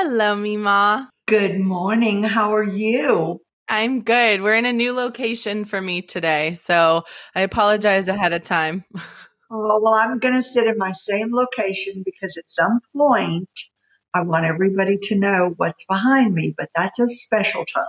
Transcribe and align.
Hello, 0.00 0.36
MeMaw. 0.36 1.08
Good 1.26 1.58
morning. 1.58 2.22
How 2.22 2.54
are 2.54 2.62
you? 2.62 3.40
I'm 3.68 4.02
good. 4.02 4.42
We're 4.42 4.54
in 4.54 4.64
a 4.64 4.72
new 4.72 4.92
location 4.92 5.64
for 5.64 5.80
me 5.80 6.02
today, 6.02 6.54
so 6.54 7.02
I 7.34 7.40
apologize 7.40 8.06
ahead 8.06 8.32
of 8.32 8.44
time. 8.44 8.84
Oh, 9.50 9.80
well, 9.82 9.94
I'm 9.94 10.20
going 10.20 10.40
to 10.40 10.48
sit 10.48 10.68
in 10.68 10.78
my 10.78 10.92
same 10.92 11.34
location 11.34 12.04
because 12.04 12.36
at 12.36 12.44
some 12.46 12.78
point 12.96 13.48
I 14.14 14.20
want 14.20 14.44
everybody 14.44 14.98
to 15.04 15.16
know 15.16 15.54
what's 15.56 15.84
behind 15.86 16.32
me, 16.32 16.54
but 16.56 16.68
that's 16.76 17.00
a 17.00 17.10
special 17.10 17.64
time. 17.64 17.84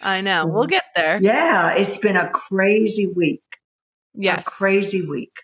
I 0.00 0.22
know. 0.22 0.46
We'll 0.46 0.64
mm. 0.64 0.70
get 0.70 0.84
there. 0.96 1.18
Yeah, 1.20 1.72
it's 1.74 1.98
been 1.98 2.16
a 2.16 2.30
crazy 2.30 3.08
week. 3.08 3.42
A 4.16 4.22
Yes. 4.22 4.48
crazy 4.48 5.02
week. 5.06 5.34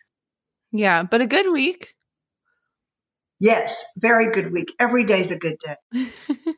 Yeah, 0.72 1.02
but 1.02 1.20
a 1.20 1.26
good 1.26 1.52
week. 1.52 1.94
Yes, 3.40 3.74
very 3.96 4.32
good 4.32 4.52
week. 4.52 4.72
Every 4.80 5.04
day's 5.04 5.30
a 5.30 5.36
good 5.36 5.56
day. 5.64 6.06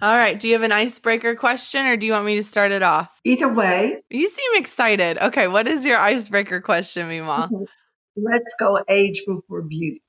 All 0.00 0.16
right. 0.16 0.38
Do 0.38 0.46
you 0.46 0.54
have 0.54 0.62
an 0.62 0.70
icebreaker 0.70 1.34
question 1.34 1.84
or 1.86 1.96
do 1.96 2.06
you 2.06 2.12
want 2.12 2.24
me 2.24 2.36
to 2.36 2.42
start 2.42 2.70
it 2.70 2.82
off? 2.84 3.10
Either 3.24 3.52
way, 3.52 3.96
You 4.10 4.28
seem 4.28 4.52
excited. 4.54 5.18
Okay. 5.18 5.48
What 5.48 5.66
is 5.66 5.84
your 5.84 5.98
icebreaker 5.98 6.60
question, 6.60 7.08
MeMaw? 7.08 7.50
let's 8.16 8.52
go 8.60 8.78
age 8.88 9.22
before 9.26 9.62
beauty. 9.62 10.02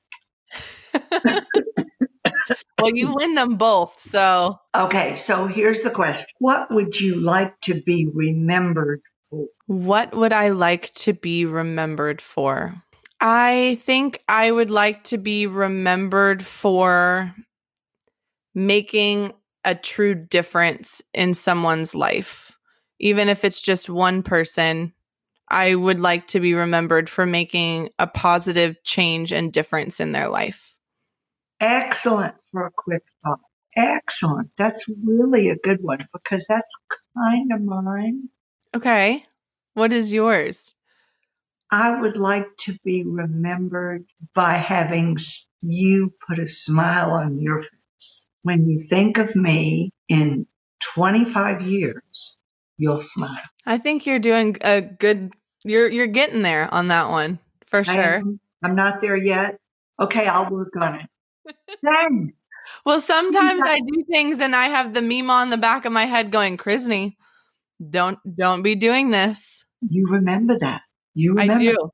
well, 2.80 2.92
you 2.94 3.14
win 3.16 3.36
them 3.36 3.56
both. 3.56 3.96
So, 4.00 4.60
Okay, 4.76 5.16
so 5.16 5.48
here's 5.48 5.82
the 5.82 5.90
question 5.90 6.26
What 6.40 6.72
would 6.72 7.00
you 7.00 7.20
like 7.20 7.60
to 7.62 7.82
be 7.82 8.08
remembered 8.14 9.02
for? 9.30 9.46
what 9.68 10.16
would 10.16 10.34
I 10.34 10.50
like 10.50 10.92
to 10.94 11.14
be 11.14 11.46
remembered 11.46 12.22
for? 12.22 12.76
I 13.22 13.78
think 13.82 14.24
I 14.28 14.50
would 14.50 14.70
like 14.70 15.04
to 15.06 15.18
be 15.18 15.46
remembered 15.46 16.46
for 16.46 17.36
making 18.56 19.34
a 19.66 19.76
true 19.76 20.16
difference 20.16 21.02
in 21.14 21.34
someone's 21.34 21.94
life. 21.94 22.58
Even 23.00 23.30
if 23.30 23.44
it's 23.44 23.62
just 23.62 23.90
one 23.90 24.24
person, 24.24 24.94
I 25.50 25.76
would 25.76 26.00
like 26.00 26.28
to 26.28 26.40
be 26.40 26.54
remembered 26.54 27.10
for 27.10 27.26
making 27.26 27.90
a 27.98 28.08
positive 28.08 28.82
change 28.84 29.32
and 29.32 29.52
difference 29.52 30.00
in 30.00 30.12
their 30.12 30.30
life. 30.30 30.78
Excellent 31.60 32.36
for 32.52 32.68
a 32.68 32.72
quick 32.72 33.04
thought. 33.24 33.40
Excellent. 33.76 34.50
That's 34.58 34.86
really 35.04 35.50
a 35.50 35.56
good 35.58 35.82
one 35.82 36.08
because 36.14 36.46
that's 36.48 36.76
kind 37.18 37.52
of 37.52 37.62
mine. 37.62 38.30
Okay. 38.76 39.26
What 39.74 39.92
is 39.94 40.14
yours? 40.14 40.74
I 41.72 42.00
would 42.00 42.18
like 42.18 42.48
to 42.62 42.78
be 42.84 43.04
remembered 43.04 44.06
by 44.34 44.54
having 44.54 45.18
you 45.62 46.14
put 46.28 46.40
a 46.40 46.48
smile 46.48 47.12
on 47.12 47.40
your 47.40 47.62
face. 47.62 48.26
When 48.44 48.68
you 48.68 48.88
think 48.90 49.18
of 49.18 49.36
me 49.36 49.92
in 50.08 50.48
25 50.96 51.62
years, 51.62 52.38
you'll 52.78 53.02
smile. 53.02 53.38
I 53.66 53.78
think 53.78 54.06
you're 54.06 54.20
doing 54.20 54.58
a 54.62 54.82
good 54.82 55.34
you're 55.64 55.90
you're 55.90 56.08
getting 56.08 56.42
there 56.42 56.74
on 56.74 56.88
that 56.88 57.10
one 57.10 57.40
for 57.68 57.84
sure. 57.84 57.96
am- 57.96 58.40
I'm 58.64 58.76
not 58.76 59.02
there 59.02 59.18
yet. 59.18 59.58
Okay, 60.00 60.26
I'll 60.26 60.50
work 60.50 60.76
on 60.80 60.96
it. 60.96 61.10
Then, 61.82 62.34
Well, 62.86 63.00
sometimes 63.00 63.64
I 63.66 63.80
do 63.80 64.04
things 64.12 64.42
and 64.42 64.54
I 64.56 64.66
have 64.66 64.94
the 64.94 65.02
meme 65.02 65.30
on 65.30 65.50
the 65.50 65.58
back 65.58 65.86
of 65.86 65.94
my 65.94 66.06
head 66.06 66.30
going, 66.32 66.58
Krisney, 66.58 67.16
don't 67.90 68.20
don't 68.36 68.62
be 68.64 68.76
doing 68.76 69.10
this. 69.10 69.66
you 69.90 70.08
remember 70.10 70.58
that. 70.60 70.82
You 71.16 71.36
I 71.38 71.42
remember 71.44 71.72
do. 71.72 71.90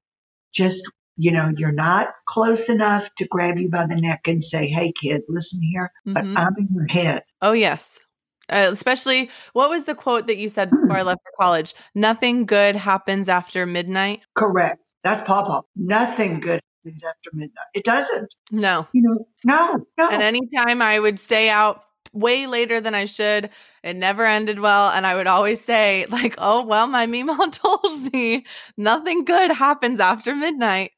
just 0.53 0.81
you 1.17 1.31
know 1.31 1.51
you're 1.57 1.71
not 1.71 2.09
close 2.27 2.67
enough 2.69 3.09
to 3.17 3.27
grab 3.27 3.57
you 3.57 3.69
by 3.69 3.85
the 3.87 3.95
neck 3.95 4.21
and 4.27 4.43
say 4.43 4.67
hey 4.67 4.91
kid 5.01 5.21
listen 5.29 5.61
here 5.61 5.91
but 6.05 6.23
Mhm. 6.25 6.37
i'm 6.37 6.55
in 6.57 6.67
your 6.73 6.87
head 6.87 7.23
Oh 7.41 7.53
yes. 7.53 8.01
Uh, 8.49 8.69
especially 8.71 9.29
what 9.53 9.69
was 9.69 9.85
the 9.85 9.95
quote 9.95 10.27
that 10.27 10.37
you 10.37 10.47
said 10.49 10.69
before 10.69 10.97
I 10.97 11.01
left 11.09 11.21
for 11.23 11.43
college? 11.43 11.73
Nothing 11.95 12.45
good 12.45 12.75
happens 12.75 13.27
after 13.29 13.65
midnight. 13.65 14.21
correct 14.35 14.81
that's 15.03 15.21
papa 15.25 15.61
nothing 15.75 16.39
good 16.39 16.59
happens 16.83 17.03
after 17.03 17.29
midnight 17.33 17.65
it 17.73 17.83
doesn't 17.85 18.33
No. 18.51 18.87
you 18.93 19.01
know 19.01 19.25
no 19.43 19.85
no 19.97 20.09
And 20.09 20.21
anytime 20.21 20.81
I 20.81 20.99
would 20.99 21.19
stay 21.19 21.49
out 21.49 21.83
way 22.15 22.47
later 22.47 22.81
than 22.81 22.95
I 22.95 23.05
should, 23.05 23.49
it 23.83 23.95
never 23.95 24.25
ended 24.25 24.59
well. 24.59 24.89
And 24.89 25.05
I 25.05 25.15
would 25.15 25.27
always 25.27 25.61
say, 25.61 26.05
like, 26.09 26.35
oh, 26.37 26.63
well, 26.65 26.87
my 26.87 27.05
mom 27.05 27.51
told 27.51 28.13
me 28.13 28.45
nothing 28.77 29.25
good 29.25 29.51
happens 29.51 29.99
after 29.99 30.35
midnight. 30.35 30.91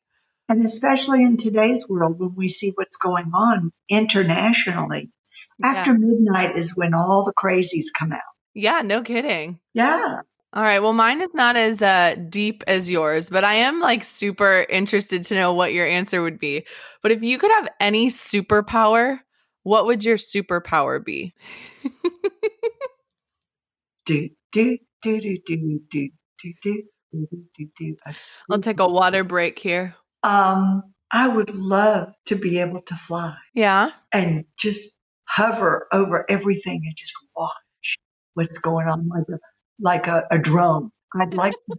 and 0.49 0.65
especially 0.65 1.23
in 1.23 1.35
today's 1.37 1.89
world 1.89 2.19
when 2.19 2.33
we 2.35 2.47
see 2.47 2.71
what's 2.75 2.95
going 2.95 3.31
on 3.33 3.71
internationally 3.89 5.09
after 5.63 5.93
midnight 5.93 6.57
is 6.57 6.75
when 6.75 6.93
all 6.93 7.25
the 7.25 7.33
crazies 7.33 7.85
come 7.97 8.11
out 8.13 8.21
Yeah, 8.53 8.81
no 8.83 9.01
kidding. 9.01 9.59
yeah 9.73 10.21
All 10.53 10.63
right. 10.63 10.79
Well, 10.79 10.93
mine 10.93 11.21
is 11.21 11.33
not 11.33 11.55
as 11.57 11.81
uh, 11.81 12.15
deep 12.29 12.63
as 12.67 12.89
yours, 12.89 13.29
but 13.29 13.43
I 13.43 13.55
am 13.55 13.79
like 13.81 14.03
super 14.03 14.65
interested 14.69 15.23
to 15.25 15.35
know 15.35 15.53
what 15.53 15.73
your 15.73 15.85
answer 15.85 16.21
would 16.21 16.39
be. 16.39 16.65
But 17.03 17.11
if 17.11 17.21
you 17.21 17.37
could 17.37 17.51
have 17.51 17.67
any 17.81 18.07
superpower, 18.07 19.19
what 19.67 19.85
would 19.85 20.05
your 20.05 20.15
superpower 20.17 21.03
be? 21.03 21.33
do 24.05 24.29
do 24.53 24.77
do 25.03 25.19
do 25.21 25.37
do 25.45 25.79
do 25.91 26.09
do 26.41 26.53
do 26.63 26.83
do 27.11 27.27
do 27.57 27.67
do 27.77 27.95
A 28.05 28.15
I'll 28.49 28.59
take 28.61 28.79
a 28.79 28.87
water 28.87 29.23
break 29.23 29.59
here. 29.59 29.95
um 30.23 30.83
i 31.11 31.27
would 31.27 31.53
love 31.53 32.13
to 32.27 32.35
be 32.35 32.59
able 32.59 32.81
to 32.81 32.95
fly 33.07 33.35
Yeah. 33.53 33.91
and 34.13 34.45
just 34.57 34.81
hover 35.25 35.87
over 35.91 36.25
everything 36.29 36.81
and 36.85 36.93
just 36.95 37.13
watch 37.35 37.97
what's 38.35 38.57
going 38.57 38.87
on 38.87 39.07
like 39.09 39.27
a 39.29 39.39
like 39.79 40.07
a, 40.07 40.23
a 40.31 40.39
drone. 40.39 40.89
I'd 41.19 41.33
like 41.35 41.53
to, 41.69 41.77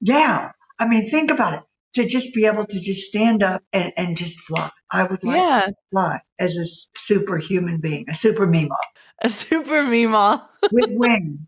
yeah. 0.00 0.50
I 0.78 0.86
mean 0.86 1.08
think 1.10 1.30
about 1.30 1.54
it. 1.54 1.60
To 1.94 2.06
just 2.08 2.34
be 2.34 2.44
able 2.46 2.66
to 2.66 2.80
just 2.80 3.02
stand 3.02 3.42
up 3.42 3.62
and, 3.72 3.92
and 3.96 4.16
just 4.16 4.36
fly. 4.40 4.70
I 4.90 5.04
would 5.04 5.22
like 5.22 5.36
Yeah. 5.36 5.66
to 5.66 5.74
fly 5.92 6.20
as 6.40 6.56
a 6.56 6.64
superhuman 6.98 7.80
being, 7.80 8.04
a 8.08 8.14
super 8.14 8.46
MeMaw 8.46 8.76
A 9.22 9.28
super 9.28 9.84
MeMaw. 9.84 10.42
with 10.72 10.90
wings 10.90 11.38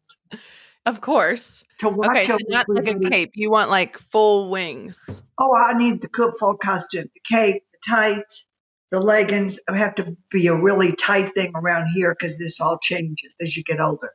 of 0.86 1.00
course. 1.00 1.64
to 1.80 1.88
watch 1.88 2.10
Okay. 2.10 2.26
So 2.28 2.38
not 2.48 2.66
like 2.68 2.86
a 2.86 2.98
cape. 3.10 3.32
You 3.34 3.50
want 3.50 3.70
like 3.70 3.98
full 3.98 4.50
wings. 4.50 5.22
Oh, 5.38 5.52
I 5.54 5.76
need 5.76 6.00
the 6.00 6.08
full 6.38 6.56
costume, 6.58 7.10
the 7.12 7.36
cape, 7.36 7.62
the 7.72 7.78
tights, 7.90 8.46
the 8.92 9.00
leggings. 9.00 9.58
I 9.68 9.76
have 9.76 9.96
to 9.96 10.16
be 10.30 10.46
a 10.46 10.54
really 10.54 10.92
tight 10.92 11.34
thing 11.34 11.50
around 11.56 11.88
here 11.88 12.14
because 12.18 12.38
this 12.38 12.60
all 12.60 12.78
changes 12.80 13.34
as 13.42 13.56
you 13.56 13.64
get 13.64 13.80
older. 13.80 14.12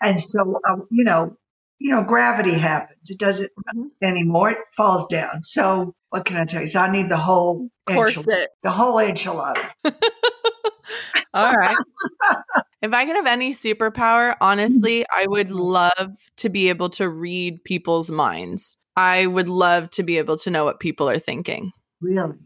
And 0.00 0.22
so, 0.22 0.60
um, 0.70 0.86
you 0.92 1.02
know, 1.02 1.36
you 1.78 1.90
know, 1.90 2.02
gravity 2.02 2.54
happens. 2.54 3.10
It 3.10 3.18
doesn't 3.18 3.50
Mhm. 3.74 3.90
anymore. 4.02 4.50
It 4.50 4.58
falls 4.76 5.06
down. 5.10 5.42
So 5.42 5.94
what 6.10 6.24
can 6.26 6.36
I 6.36 6.44
tell 6.44 6.62
you? 6.62 6.68
So 6.68 6.80
I 6.80 6.90
need 6.90 7.08
the 7.08 7.16
whole 7.16 7.68
enchilada, 7.88 8.14
Corset. 8.14 8.48
the 8.62 8.70
whole 8.70 8.94
enchilada. 8.96 9.70
All 11.34 11.52
right. 11.52 11.76
if 12.82 12.92
I 12.92 13.04
could 13.06 13.16
have 13.16 13.26
any 13.26 13.50
superpower, 13.52 14.36
honestly, 14.40 15.04
I 15.14 15.26
would 15.26 15.50
love 15.50 16.16
to 16.36 16.48
be 16.48 16.68
able 16.68 16.90
to 16.90 17.08
read 17.08 17.64
people's 17.64 18.10
minds. 18.10 18.76
I 18.96 19.26
would 19.26 19.48
love 19.48 19.88
to 19.92 20.02
be 20.02 20.18
able 20.18 20.36
to 20.38 20.50
know 20.50 20.64
what 20.64 20.80
people 20.80 21.08
are 21.08 21.18
thinking. 21.18 21.72
Really? 22.02 22.36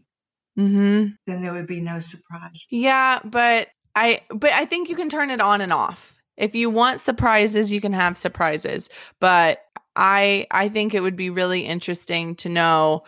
Mm-hmm. 0.57 1.07
Then 1.27 1.41
there 1.41 1.53
would 1.53 1.67
be 1.67 1.81
no 1.81 1.99
surprise. 1.99 2.65
Yeah, 2.71 3.19
but 3.25 3.67
I 3.95 4.21
but 4.29 4.51
I 4.51 4.65
think 4.65 4.89
you 4.89 4.95
can 4.95 5.09
turn 5.09 5.29
it 5.29 5.41
on 5.41 5.61
and 5.61 5.73
off. 5.73 6.16
If 6.37 6.55
you 6.55 6.69
want 6.69 7.01
surprises, 7.01 7.71
you 7.73 7.81
can 7.81 7.93
have 7.93 8.17
surprises. 8.17 8.89
But 9.19 9.59
I 9.95 10.47
I 10.51 10.69
think 10.69 10.93
it 10.93 11.01
would 11.01 11.15
be 11.15 11.29
really 11.29 11.65
interesting 11.65 12.35
to 12.37 12.49
know 12.49 13.03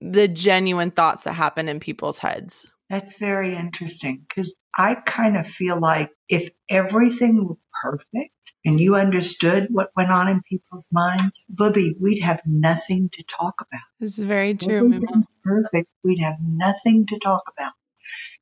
the 0.00 0.28
genuine 0.28 0.90
thoughts 0.90 1.24
that 1.24 1.32
happen 1.32 1.68
in 1.68 1.80
people's 1.80 2.18
heads. 2.18 2.66
That's 2.90 3.14
very 3.18 3.54
interesting 3.54 4.24
because 4.28 4.54
I 4.76 4.94
kind 5.06 5.36
of 5.36 5.46
feel 5.46 5.78
like 5.80 6.10
if 6.28 6.50
everything 6.70 7.46
were 7.46 7.56
perfect 7.82 8.32
and 8.64 8.80
you 8.80 8.96
understood 8.96 9.68
what 9.70 9.90
went 9.96 10.10
on 10.10 10.28
in 10.28 10.42
people's 10.48 10.88
minds, 10.92 11.44
Bubby, 11.48 11.96
we'd 12.00 12.22
have 12.22 12.40
nothing 12.46 13.10
to 13.12 13.22
talk 13.24 13.54
about. 13.60 13.82
This 14.00 14.18
is 14.18 14.24
very 14.24 14.54
true. 14.54 14.86
Everything's 14.86 15.26
perfect, 15.44 15.88
we'd 16.04 16.20
have 16.20 16.36
nothing 16.40 17.06
to 17.06 17.18
talk 17.18 17.42
about. 17.56 17.72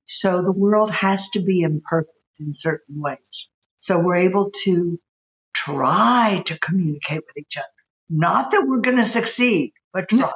So 0.06 0.43
the 0.43 0.52
world 0.52 0.90
has 0.93 1.29
to 1.31 1.40
be 1.40 1.62
imperfect 1.62 2.12
in 2.38 2.52
certain 2.52 3.00
ways. 3.00 3.49
So 3.87 4.00
we're 4.00 4.17
able 4.17 4.50
to 4.65 4.99
try 5.55 6.43
to 6.47 6.59
communicate 6.59 7.21
with 7.25 7.37
each 7.37 7.56
other. 7.56 7.67
Not 8.11 8.50
that 8.50 8.67
we're 8.67 8.81
going 8.81 8.97
to 8.97 9.06
succeed, 9.09 9.73
but 9.93 10.09
try. 10.11 10.29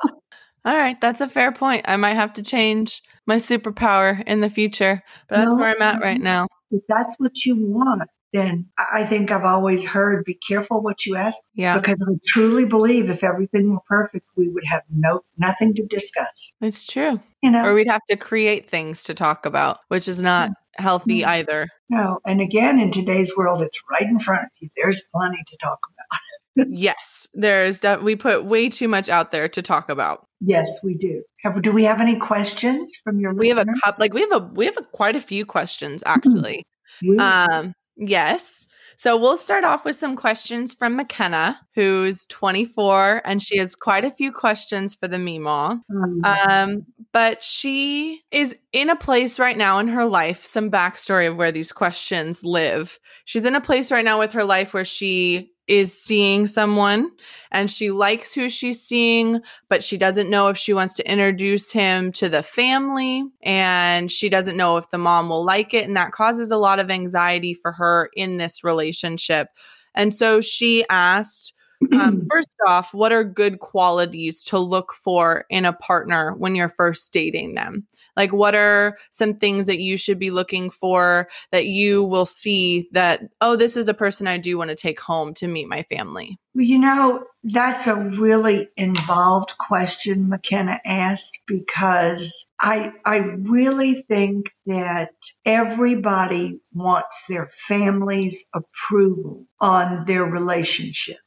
All 0.64 0.76
right, 0.76 1.00
that's 1.00 1.20
a 1.20 1.28
fair 1.28 1.50
point. 1.50 1.84
I 1.88 1.96
might 1.96 2.14
have 2.14 2.32
to 2.34 2.42
change 2.44 3.02
my 3.26 3.36
superpower 3.36 4.22
in 4.24 4.40
the 4.40 4.50
future, 4.50 5.02
but 5.28 5.36
that's 5.38 5.48
No. 5.48 5.56
where 5.56 5.74
I'm 5.74 5.82
at 5.82 6.00
right 6.00 6.20
now. 6.20 6.46
if 6.70 6.82
that's 6.88 7.16
what 7.18 7.44
you 7.44 7.56
want, 7.56 8.02
then 8.32 8.66
I 8.78 9.04
think 9.04 9.32
I've 9.32 9.44
always 9.44 9.82
heard 9.84 10.24
be 10.24 10.38
careful 10.48 10.80
what 10.80 11.04
you 11.04 11.16
ask 11.16 11.36
Yeah, 11.54 11.76
because 11.78 11.98
I 12.08 12.12
truly 12.28 12.64
believe 12.66 13.10
if 13.10 13.24
everything 13.24 13.72
were 13.72 13.80
perfect, 13.88 14.26
we 14.36 14.48
would 14.48 14.62
have 14.66 14.82
no 14.94 15.22
nothing 15.38 15.74
to 15.74 15.84
discuss. 15.86 16.52
it's 16.60 16.86
true. 16.86 17.20
You 17.42 17.50
know, 17.50 17.64
Or 17.64 17.74
we'd 17.74 17.88
have 17.88 18.04
to 18.10 18.16
create 18.16 18.70
things 18.70 19.02
to 19.04 19.14
talk 19.14 19.44
about, 19.44 19.78
which 19.88 20.06
is 20.06 20.22
not 20.22 20.50
healthy 20.80 21.20
Mm. 21.22 21.26
either. 21.26 21.68
No. 21.88 22.18
And 22.26 22.40
again, 22.40 22.78
in 22.78 22.90
today's 22.90 23.36
world, 23.36 23.62
it's 23.62 23.78
right 23.90 24.02
in 24.08 24.20
front 24.20 24.42
of 24.44 24.48
you. 24.60 24.68
There's 24.76 25.02
plenty 25.14 25.38
to 25.48 25.56
talk 25.58 25.78
about. 25.92 26.66
yes, 26.70 27.28
there's 27.34 27.80
we 28.02 28.16
put 28.16 28.44
way 28.44 28.68
too 28.68 28.88
much 28.88 29.08
out 29.08 29.32
there 29.32 29.48
to 29.48 29.62
talk 29.62 29.88
about. 29.88 30.26
Yes, 30.40 30.68
we 30.82 30.94
do. 30.94 31.22
Have, 31.44 31.60
do 31.62 31.70
we 31.72 31.84
have 31.84 32.00
any 32.00 32.16
questions 32.18 32.92
from 33.04 33.20
your 33.20 33.34
We 33.34 33.48
have 33.48 33.58
a 33.58 33.66
cup 33.84 33.96
like 33.98 34.12
we 34.14 34.20
have 34.22 34.32
a 34.32 34.50
we 34.54 34.64
have 34.66 34.76
a, 34.78 34.82
quite 34.82 35.16
a 35.16 35.20
few 35.20 35.44
questions 35.46 36.02
actually. 36.06 36.64
We- 37.02 37.18
Um, 37.18 37.72
yes. 37.96 38.66
So 38.96 39.16
we'll 39.16 39.38
start 39.38 39.64
off 39.64 39.86
with 39.86 39.96
some 39.96 40.14
questions 40.14 40.74
from 40.74 40.94
McKenna, 40.96 41.58
who's 41.74 42.26
24, 42.26 43.22
and 43.24 43.42
she 43.42 43.56
has 43.56 43.74
quite 43.74 44.04
a 44.04 44.10
few 44.10 44.30
questions 44.30 44.94
for 44.94 45.08
the 45.08 45.16
MeMaw. 45.16 45.80
um, 45.90 46.20
Um, 46.22 46.86
but 47.12 47.42
she 47.42 48.22
is 48.30 48.56
in 48.72 48.90
a 48.90 48.96
place 48.96 49.38
right 49.38 49.56
now 49.56 49.78
in 49.78 49.88
her 49.88 50.04
life, 50.04 50.44
some 50.44 50.70
backstory 50.70 51.28
of 51.28 51.36
where 51.36 51.52
these 51.52 51.72
questions 51.72 52.44
live. 52.44 52.98
She's 53.24 53.44
in 53.44 53.54
a 53.54 53.60
place 53.60 53.90
right 53.90 54.04
now 54.04 54.18
with 54.18 54.32
her 54.32 54.44
life 54.44 54.72
where 54.74 54.84
she 54.84 55.50
is 55.66 56.02
seeing 56.02 56.48
someone 56.48 57.10
and 57.52 57.70
she 57.70 57.92
likes 57.92 58.34
who 58.34 58.48
she's 58.48 58.82
seeing, 58.82 59.40
but 59.68 59.84
she 59.84 59.96
doesn't 59.96 60.28
know 60.28 60.48
if 60.48 60.56
she 60.56 60.72
wants 60.72 60.94
to 60.94 61.10
introduce 61.10 61.70
him 61.70 62.10
to 62.10 62.28
the 62.28 62.42
family 62.42 63.22
and 63.42 64.10
she 64.10 64.28
doesn't 64.28 64.56
know 64.56 64.78
if 64.78 64.90
the 64.90 64.98
mom 64.98 65.28
will 65.28 65.44
like 65.44 65.72
it. 65.72 65.86
And 65.86 65.96
that 65.96 66.10
causes 66.10 66.50
a 66.50 66.58
lot 66.58 66.80
of 66.80 66.90
anxiety 66.90 67.54
for 67.54 67.70
her 67.72 68.10
in 68.16 68.36
this 68.36 68.64
relationship. 68.64 69.48
And 69.94 70.12
so 70.12 70.40
she 70.40 70.84
asked, 70.88 71.54
um, 71.92 72.26
first 72.30 72.50
off, 72.66 72.94
what 72.94 73.12
are 73.12 73.24
good 73.24 73.60
qualities 73.60 74.44
to 74.44 74.58
look 74.58 74.92
for 74.92 75.44
in 75.50 75.64
a 75.64 75.72
partner 75.72 76.34
when 76.34 76.54
you're 76.54 76.68
first 76.68 77.12
dating 77.12 77.54
them? 77.54 77.86
Like, 78.16 78.32
what 78.32 78.54
are 78.54 78.98
some 79.10 79.34
things 79.34 79.66
that 79.66 79.78
you 79.78 79.96
should 79.96 80.18
be 80.18 80.30
looking 80.30 80.70
for 80.70 81.28
that 81.52 81.66
you 81.66 82.04
will 82.04 82.26
see 82.26 82.88
that, 82.92 83.22
oh, 83.40 83.56
this 83.56 83.76
is 83.76 83.88
a 83.88 83.94
person 83.94 84.26
I 84.26 84.36
do 84.36 84.58
want 84.58 84.70
to 84.70 84.76
take 84.76 85.00
home 85.00 85.32
to 85.34 85.48
meet 85.48 85.68
my 85.68 85.82
family? 85.84 86.38
Well, 86.54 86.64
you 86.64 86.78
know, 86.78 87.24
that's 87.44 87.86
a 87.86 87.94
really 87.94 88.68
involved 88.76 89.54
question 89.58 90.28
McKenna 90.28 90.80
asked 90.84 91.38
because 91.46 92.44
I 92.60 92.92
I 93.06 93.16
really 93.18 94.04
think 94.08 94.46
that 94.66 95.12
everybody 95.46 96.60
wants 96.74 97.24
their 97.28 97.50
family's 97.68 98.42
approval 98.52 99.46
on 99.60 100.04
their 100.06 100.24
relationships. 100.24 101.20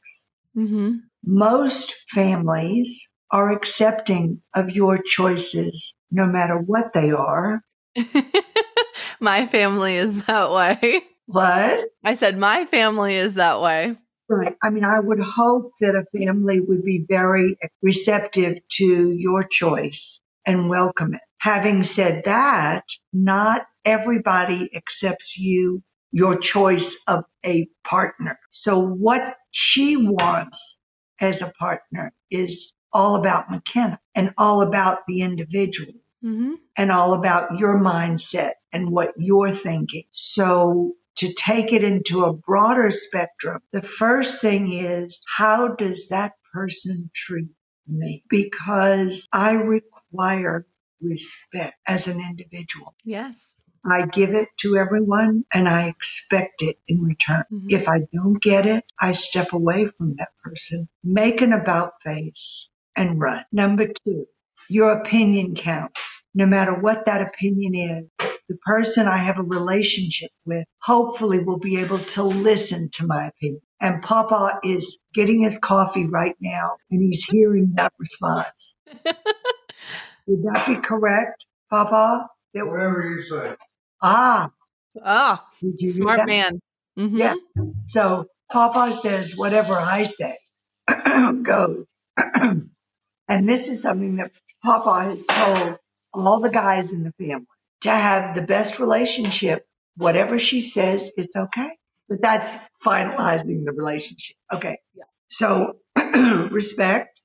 Mm-hmm. 0.58 0.98
Most 1.26 1.94
families 2.14 3.00
are 3.32 3.52
accepting 3.52 4.42
of 4.54 4.70
your 4.70 5.00
choices 5.00 5.94
no 6.12 6.26
matter 6.26 6.58
what 6.58 6.94
they 6.94 7.12
are. 7.12 7.62
my 9.20 9.48
family 9.48 9.96
is 9.96 10.26
that 10.26 10.52
way. 10.52 11.04
What? 11.26 11.86
I 12.04 12.14
said, 12.14 12.38
my 12.38 12.66
family 12.66 13.16
is 13.16 13.36
that 13.36 13.62
way. 13.62 13.98
Right. 14.30 14.56
I 14.64 14.70
mean, 14.70 14.84
I 14.84 15.00
would 15.00 15.20
hope 15.20 15.72
that 15.82 15.96
a 15.96 16.18
family 16.18 16.60
would 16.60 16.84
be 16.84 17.06
very 17.08 17.58
receptive 17.82 18.58
to 18.78 19.12
your 19.12 19.44
choice 19.44 20.20
and 20.46 20.70
welcome 20.70 21.14
it. 21.14 21.22
Having 21.40 21.84
said 21.84 22.24
that, 22.26 22.84
not 23.12 23.66
everybody 23.86 24.70
accepts 24.76 25.38
you, 25.38 25.84
your 26.12 26.38
choice 26.38 26.96
of 27.08 27.26
a 27.46 27.68
partner. 27.84 28.40
So 28.52 28.80
what 28.80 29.36
she 29.54 29.96
wants 29.96 30.78
as 31.22 31.42
a 31.42 31.54
partner 31.58 32.12
is 32.30 32.74
all 32.92 33.16
about 33.16 33.50
McKenna 33.50 34.00
and 34.16 34.32
all 34.38 34.62
about 34.62 35.00
the 35.08 35.22
individual 35.22 35.94
Mm-hmm. 36.24 36.54
and 36.78 36.90
all 36.90 37.16
about 37.16 37.60
your 37.60 37.78
mindset 37.78 38.52
and 38.72 38.90
what 38.92 39.10
you're 39.18 39.54
thinking. 39.54 40.04
So 40.14 40.94
to 41.18 41.34
take 41.34 41.74
it 41.74 41.84
into 41.84 42.24
a 42.24 42.32
broader 42.32 42.92
spectrum, 42.92 43.62
the 43.74 43.82
first 43.82 44.40
thing 44.40 44.72
is 44.72 45.20
how 45.36 45.76
does 45.76 46.08
that 46.08 46.32
person 46.54 47.12
treat 47.14 47.50
me? 47.90 48.24
Because 48.30 49.28
I 49.34 49.52
require 49.52 50.66
respect 51.02 51.76
as 51.88 52.08
an 52.08 52.22
individual. 52.22 52.96
Yes. 53.04 53.58
I 53.92 54.06
give 54.08 54.34
it 54.34 54.50
to 54.62 54.78
everyone 54.78 55.44
and 55.54 55.68
I 55.68 55.88
expect 55.88 56.62
it 56.62 56.78
in 56.88 57.02
return. 57.02 57.44
Mhm. 57.52 57.66
If 57.72 57.88
I 57.90 58.00
don't 58.14 58.42
get 58.42 58.66
it, 58.66 58.84
I 59.00 59.12
step 59.14 59.54
away 59.54 59.88
from 59.98 60.16
that 60.18 60.30
person, 60.44 60.88
make 61.04 61.42
an 61.42 61.54
about 61.54 61.94
face 62.04 62.70
and 62.96 63.20
run. 63.20 63.44
Number 63.52 63.88
two, 64.06 64.26
your 64.70 64.92
opinion 64.92 65.56
counts. 65.56 66.00
No 66.36 66.46
matter 66.46 66.74
what 66.74 67.06
that 67.06 67.22
opinion 67.22 67.76
is, 67.76 68.30
the 68.50 68.58
person 68.66 69.08
I 69.08 69.18
have 69.18 69.38
a 69.40 69.44
relationship 69.44 70.32
with 70.46 70.66
hopefully 70.82 71.40
will 71.40 71.60
be 71.60 71.78
able 71.80 72.00
to 72.00 72.24
listen 72.24 72.90
to 72.94 73.08
my 73.08 73.28
opinion. 73.28 73.62
And 73.82 74.02
Papa 74.02 74.60
is 74.64 74.98
getting 75.14 75.44
his 75.44 75.58
coffee 75.60 76.06
right 76.06 76.36
now 76.40 76.78
and 76.90 77.02
he's 77.02 77.24
hearing 77.26 77.74
that 77.76 77.94
response. 78.00 78.76
Would 80.28 80.44
that 80.44 80.66
be 80.68 80.76
correct, 80.78 81.46
Papa? 81.70 82.30
That- 82.54 82.68
Whatever 82.68 83.04
you 83.10 83.24
say. 83.24 83.56
Ah, 84.04 84.52
Ah, 85.04 85.46
smart 85.86 86.26
man. 86.28 86.62
Mhm. 87.00 87.20
Yeah. 87.20 87.36
So 87.88 88.28
Papa 88.52 89.00
says 89.02 89.36
whatever 89.38 89.74
I 89.76 90.06
say 90.06 90.38
goes. 91.44 91.86
and 93.28 93.50
this 93.50 93.68
is 93.68 93.82
something 93.82 94.18
that 94.18 94.32
Papa 94.64 95.06
has 95.06 95.26
told 95.28 95.80
all 96.14 96.42
the 96.42 96.50
guys 96.50 96.90
in 96.92 97.04
the 97.04 97.14
family 97.20 97.48
to 97.82 97.92
have 97.92 98.36
the 98.36 98.42
best 98.44 98.80
relationship. 98.80 99.66
Whatever 99.98 100.40
she 100.40 100.62
says, 100.62 101.12
it's 101.18 101.36
okay. 101.36 101.72
But 102.10 102.22
that's 102.22 102.56
finalizing 102.86 103.66
the 103.66 103.74
relationship. 103.74 104.38
Okay. 104.54 104.78
Yeah. 104.96 105.06
So 105.30 105.74
respect 106.52 107.20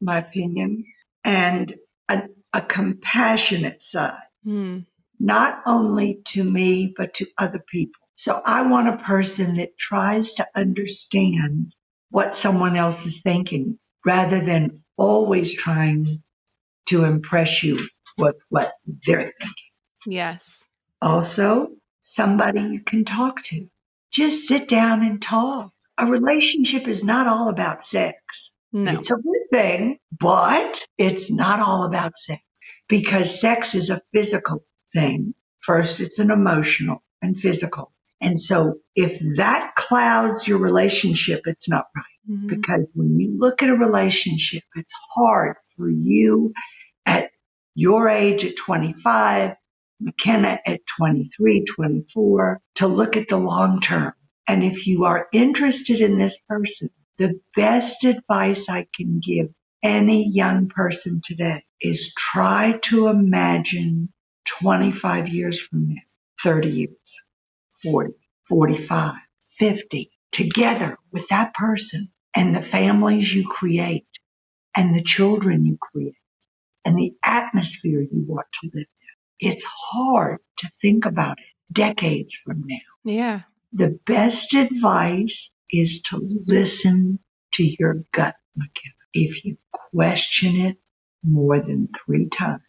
my 0.00 0.18
opinion 0.18 0.84
and 1.24 1.74
a, 2.08 2.22
a 2.54 2.62
compassionate 2.62 3.82
side 3.82 4.18
Hmm. 4.44 4.80
Not 5.18 5.62
only 5.66 6.20
to 6.28 6.44
me, 6.44 6.94
but 6.96 7.14
to 7.14 7.26
other 7.38 7.62
people. 7.70 8.00
So 8.16 8.40
I 8.44 8.66
want 8.66 8.88
a 8.88 9.04
person 9.04 9.56
that 9.56 9.76
tries 9.78 10.32
to 10.34 10.46
understand 10.54 11.74
what 12.10 12.34
someone 12.34 12.76
else 12.76 13.04
is 13.04 13.20
thinking 13.20 13.78
rather 14.04 14.44
than 14.44 14.82
always 14.96 15.52
trying 15.52 16.22
to 16.88 17.04
impress 17.04 17.62
you 17.62 17.78
with 18.16 18.36
what 18.48 18.72
they're 19.04 19.32
thinking. 19.38 19.54
Yes. 20.06 20.66
Also, 21.02 21.68
somebody 22.02 22.60
you 22.60 22.80
can 22.80 23.04
talk 23.04 23.42
to. 23.44 23.68
Just 24.12 24.48
sit 24.48 24.68
down 24.68 25.02
and 25.02 25.20
talk. 25.20 25.72
A 25.98 26.06
relationship 26.06 26.88
is 26.88 27.02
not 27.02 27.26
all 27.26 27.48
about 27.48 27.82
sex. 27.82 28.16
No. 28.72 28.92
It's 28.92 29.10
a 29.10 29.14
good 29.14 29.50
thing, 29.50 29.98
but 30.18 30.80
it's 30.96 31.30
not 31.30 31.60
all 31.60 31.84
about 31.84 32.12
sex 32.16 32.42
because 32.88 33.40
sex 33.40 33.74
is 33.74 33.90
a 33.90 34.00
physical 34.12 34.64
thing. 34.92 35.34
First, 35.60 36.00
it's 36.00 36.18
an 36.18 36.30
emotional 36.30 37.02
and 37.22 37.38
physical. 37.38 37.92
And 38.20 38.40
so 38.40 38.78
if 38.94 39.20
that 39.36 39.74
clouds 39.76 40.48
your 40.48 40.58
relationship, 40.58 41.42
it's 41.46 41.68
not 41.68 41.86
right. 41.94 42.04
Mhm. 42.30 42.48
Because 42.48 42.86
when 42.94 43.18
you 43.20 43.36
look 43.38 43.62
at 43.62 43.68
a 43.68 43.76
relationship, 43.76 44.62
it's 44.74 44.92
hard 45.14 45.56
for 45.76 45.90
you 45.90 46.52
at 47.04 47.30
your 47.74 48.08
age 48.08 48.44
at 48.44 48.56
25, 48.56 49.56
McKenna 50.00 50.60
at 50.66 50.80
23, 50.86 51.64
24, 51.64 52.60
to 52.76 52.86
look 52.86 53.16
at 53.16 53.28
the 53.28 53.36
long 53.36 53.80
term. 53.80 54.12
And 54.48 54.64
if 54.64 54.86
you 54.86 55.04
are 55.04 55.28
interested 55.32 56.00
in 56.00 56.18
this 56.18 56.38
person, 56.48 56.90
the 57.18 57.40
best 57.54 58.04
advice 58.04 58.68
I 58.68 58.86
can 58.94 59.20
give 59.20 59.48
any 59.82 60.28
young 60.28 60.68
person 60.68 61.20
today 61.24 61.64
is 61.80 62.12
try 62.14 62.78
to 62.82 63.08
imagine 63.08 64.12
25 64.46 65.28
years 65.28 65.60
from 65.60 65.88
now, 65.88 66.02
30 66.42 66.68
years, 66.68 67.22
40, 67.82 68.14
45, 68.48 69.14
50, 69.58 70.10
together 70.32 70.98
with 71.12 71.26
that 71.28 71.54
person 71.54 72.10
and 72.34 72.54
the 72.54 72.62
families 72.62 73.34
you 73.34 73.46
create 73.48 74.06
and 74.76 74.94
the 74.94 75.02
children 75.02 75.64
you 75.64 75.78
create 75.80 76.14
and 76.84 76.98
the 76.98 77.14
atmosphere 77.24 78.00
you 78.00 78.24
want 78.26 78.46
to 78.62 78.70
live 78.74 78.86
in. 79.40 79.50
It's 79.50 79.64
hard 79.64 80.38
to 80.58 80.70
think 80.80 81.04
about 81.04 81.38
it 81.38 81.44
decades 81.72 82.34
from 82.34 82.64
now. 82.66 82.76
Yeah. 83.04 83.40
The 83.72 83.98
best 84.06 84.54
advice 84.54 85.50
is 85.70 86.00
to 86.02 86.42
listen 86.46 87.18
to 87.54 87.64
your 87.78 88.04
gut, 88.12 88.36
McKenna. 88.54 88.94
If 89.12 89.44
you 89.44 89.56
question 89.72 90.60
it 90.60 90.76
more 91.24 91.60
than 91.60 91.88
three 92.04 92.28
times, 92.28 92.62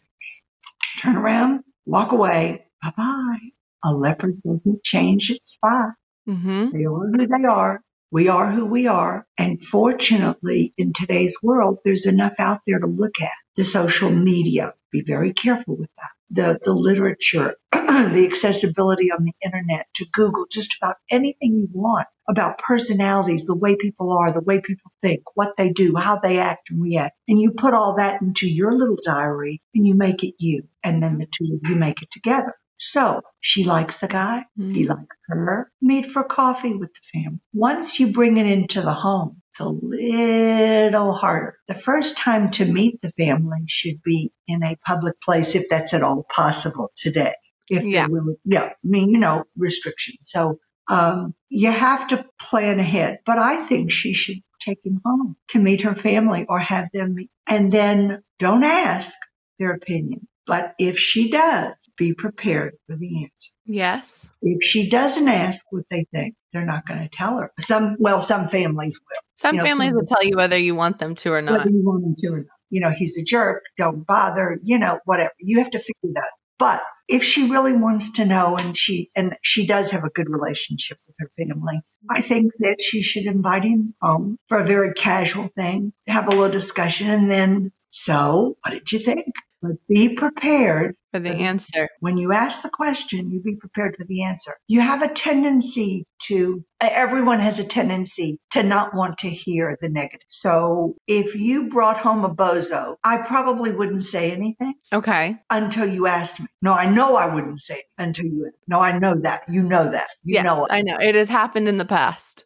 turn 1.00 1.16
around, 1.16 1.62
walk 1.88 2.12
away, 2.12 2.66
bye 2.82 2.92
bye. 2.96 3.38
A 3.84 3.92
leopard 3.92 4.42
doesn't 4.42 4.82
change 4.84 5.30
its 5.30 5.52
spot. 5.52 5.90
Mm-hmm. 6.28 6.76
They 6.76 6.84
are 6.84 7.06
who 7.08 7.26
they 7.26 7.48
are. 7.48 7.80
We 8.10 8.28
are 8.28 8.50
who 8.50 8.66
we 8.66 8.86
are. 8.86 9.26
And 9.36 9.62
fortunately, 9.64 10.74
in 10.76 10.92
today's 10.92 11.34
world, 11.42 11.78
there's 11.84 12.06
enough 12.06 12.34
out 12.38 12.60
there 12.66 12.78
to 12.78 12.86
look 12.86 13.20
at. 13.20 13.30
The 13.56 13.64
social 13.64 14.10
media, 14.10 14.74
be 14.92 15.02
very 15.02 15.32
careful 15.32 15.76
with 15.76 15.90
that. 15.96 16.10
The, 16.30 16.58
the 16.64 16.72
literature, 16.72 17.54
the 17.72 18.28
accessibility 18.30 19.10
on 19.10 19.24
the 19.24 19.32
internet 19.44 19.86
to 19.96 20.06
Google 20.12 20.46
just 20.50 20.76
about 20.80 20.96
anything 21.10 21.56
you 21.58 21.68
want 21.72 22.06
about 22.28 22.58
personalities, 22.58 23.46
the 23.46 23.54
way 23.54 23.74
people 23.74 24.12
are, 24.12 24.30
the 24.32 24.40
way 24.40 24.60
people 24.60 24.92
think, 25.00 25.22
what 25.34 25.54
they 25.56 25.70
do, 25.70 25.96
how 25.96 26.18
they 26.18 26.38
act 26.38 26.70
and 26.70 26.82
react. 26.82 27.16
And 27.26 27.40
you 27.40 27.52
put 27.52 27.72
all 27.72 27.96
that 27.96 28.20
into 28.20 28.46
your 28.46 28.72
little 28.72 28.98
diary 29.02 29.62
and 29.74 29.86
you 29.86 29.94
make 29.94 30.22
it 30.22 30.34
you. 30.38 30.64
And 30.84 31.02
then 31.02 31.18
the 31.18 31.26
two 31.26 31.54
of 31.54 31.68
you 31.68 31.74
make 31.74 32.02
it 32.02 32.10
together. 32.10 32.54
So 32.80 33.22
she 33.40 33.64
likes 33.64 33.96
the 33.98 34.06
guy, 34.06 34.44
mm. 34.58 34.74
he 34.74 34.86
likes 34.86 35.16
her. 35.28 35.70
Meet 35.80 36.12
for 36.12 36.22
coffee 36.22 36.74
with 36.74 36.90
the 36.90 37.20
family. 37.20 37.40
Once 37.52 37.98
you 37.98 38.12
bring 38.12 38.36
it 38.36 38.46
into 38.46 38.82
the 38.82 38.92
home, 38.92 39.42
a 39.60 39.68
little 39.68 41.12
harder. 41.12 41.56
The 41.68 41.74
first 41.74 42.16
time 42.16 42.50
to 42.52 42.64
meet 42.64 43.00
the 43.02 43.12
family 43.12 43.64
should 43.66 44.02
be 44.02 44.32
in 44.46 44.62
a 44.62 44.76
public 44.86 45.20
place 45.20 45.54
if 45.54 45.66
that's 45.68 45.94
at 45.94 46.02
all 46.02 46.26
possible 46.34 46.90
today. 46.96 47.34
If 47.68 47.84
yeah. 47.84 48.06
Will, 48.06 48.36
yeah, 48.44 48.64
I 48.64 48.74
mean, 48.82 49.10
you 49.10 49.18
know, 49.18 49.44
restrictions. 49.56 50.18
So 50.22 50.58
um, 50.88 51.34
you 51.48 51.70
have 51.70 52.08
to 52.08 52.24
plan 52.40 52.80
ahead. 52.80 53.18
But 53.26 53.38
I 53.38 53.66
think 53.66 53.92
she 53.92 54.14
should 54.14 54.40
take 54.60 54.78
him 54.84 55.00
home 55.04 55.36
to 55.48 55.58
meet 55.58 55.82
her 55.82 55.94
family 55.94 56.46
or 56.48 56.58
have 56.58 56.88
them 56.92 57.14
meet. 57.14 57.30
And 57.46 57.70
then 57.70 58.22
don't 58.38 58.64
ask 58.64 59.12
their 59.58 59.72
opinion. 59.72 60.26
But 60.46 60.74
if 60.78 60.98
she 60.98 61.30
does, 61.30 61.74
be 61.98 62.14
prepared 62.14 62.74
for 62.86 62.96
the 62.96 63.24
answer. 63.24 63.50
Yes. 63.66 64.30
If 64.40 64.58
she 64.62 64.88
doesn't 64.88 65.28
ask 65.28 65.64
what 65.70 65.84
they 65.90 66.06
think, 66.12 66.34
they're 66.52 66.64
not 66.64 66.86
going 66.86 67.00
to 67.00 67.08
tell 67.08 67.38
her. 67.38 67.52
Some, 67.60 67.96
well, 67.98 68.22
some 68.22 68.48
families 68.48 68.98
will. 68.98 69.20
Some 69.34 69.56
you 69.56 69.62
know, 69.62 69.66
families 69.66 69.92
will 69.92 70.06
tell 70.06 70.24
you 70.24 70.36
whether 70.36 70.56
you 70.58 70.74
want 70.74 70.98
them 70.98 71.14
to 71.16 71.32
or 71.32 71.42
not. 71.42 71.58
Whether 71.58 71.70
you 71.70 71.84
want 71.84 72.02
them 72.02 72.16
to 72.18 72.28
or 72.28 72.38
not. 72.38 72.46
You 72.70 72.80
know, 72.80 72.90
he's 72.90 73.16
a 73.18 73.22
jerk. 73.22 73.64
Don't 73.76 74.06
bother. 74.06 74.58
You 74.62 74.78
know, 74.78 75.00
whatever. 75.04 75.32
You 75.38 75.58
have 75.58 75.70
to 75.70 75.78
figure 75.78 76.14
that. 76.14 76.30
But 76.58 76.82
if 77.06 77.22
she 77.22 77.48
really 77.48 77.72
wants 77.72 78.12
to 78.14 78.24
know, 78.24 78.56
and 78.56 78.76
she 78.76 79.10
and 79.14 79.36
she 79.42 79.66
does 79.66 79.90
have 79.90 80.04
a 80.04 80.10
good 80.10 80.28
relationship 80.28 80.98
with 81.06 81.14
her 81.20 81.30
family, 81.38 81.80
I 82.10 82.20
think 82.20 82.52
that 82.58 82.76
she 82.80 83.02
should 83.02 83.24
invite 83.24 83.62
him 83.64 83.94
home 84.02 84.38
for 84.48 84.58
a 84.58 84.66
very 84.66 84.92
casual 84.92 85.48
thing, 85.54 85.92
have 86.08 86.26
a 86.26 86.30
little 86.30 86.50
discussion, 86.50 87.10
and 87.10 87.30
then. 87.30 87.72
So, 87.90 88.58
what 88.62 88.74
did 88.74 88.92
you 88.92 88.98
think? 88.98 89.24
But 89.60 89.72
be 89.88 90.10
prepared 90.10 90.94
for 91.12 91.18
the 91.18 91.30
answer. 91.30 91.88
When 92.00 92.16
you 92.16 92.32
ask 92.32 92.62
the 92.62 92.68
question, 92.68 93.30
you 93.30 93.40
be 93.40 93.56
prepared 93.56 93.96
for 93.96 94.04
the 94.04 94.22
answer. 94.22 94.54
You 94.68 94.80
have 94.80 95.02
a 95.02 95.08
tendency 95.08 96.04
to, 96.24 96.64
everyone 96.80 97.40
has 97.40 97.58
a 97.58 97.64
tendency 97.64 98.38
to 98.52 98.62
not 98.62 98.94
want 98.94 99.18
to 99.18 99.30
hear 99.30 99.76
the 99.80 99.88
negative. 99.88 100.26
So 100.28 100.94
if 101.08 101.34
you 101.34 101.68
brought 101.70 101.98
home 101.98 102.24
a 102.24 102.32
bozo, 102.32 102.96
I 103.02 103.18
probably 103.22 103.72
wouldn't 103.72 104.04
say 104.04 104.30
anything. 104.30 104.74
Okay. 104.92 105.36
Until 105.50 105.88
you 105.92 106.06
asked 106.06 106.38
me. 106.38 106.46
No, 106.62 106.72
I 106.72 106.88
know 106.88 107.16
I 107.16 107.34
wouldn't 107.34 107.60
say 107.60 107.82
until 107.98 108.26
you. 108.26 108.52
No, 108.68 108.78
I 108.78 108.96
know 108.96 109.18
that. 109.22 109.42
You 109.48 109.62
know 109.62 109.90
that. 109.90 110.10
You 110.22 110.34
yes, 110.34 110.44
know 110.44 110.66
it. 110.66 110.72
I 110.72 110.82
know. 110.82 110.98
It 111.00 111.16
has 111.16 111.28
happened 111.28 111.68
in 111.68 111.78
the 111.78 111.84
past. 111.84 112.44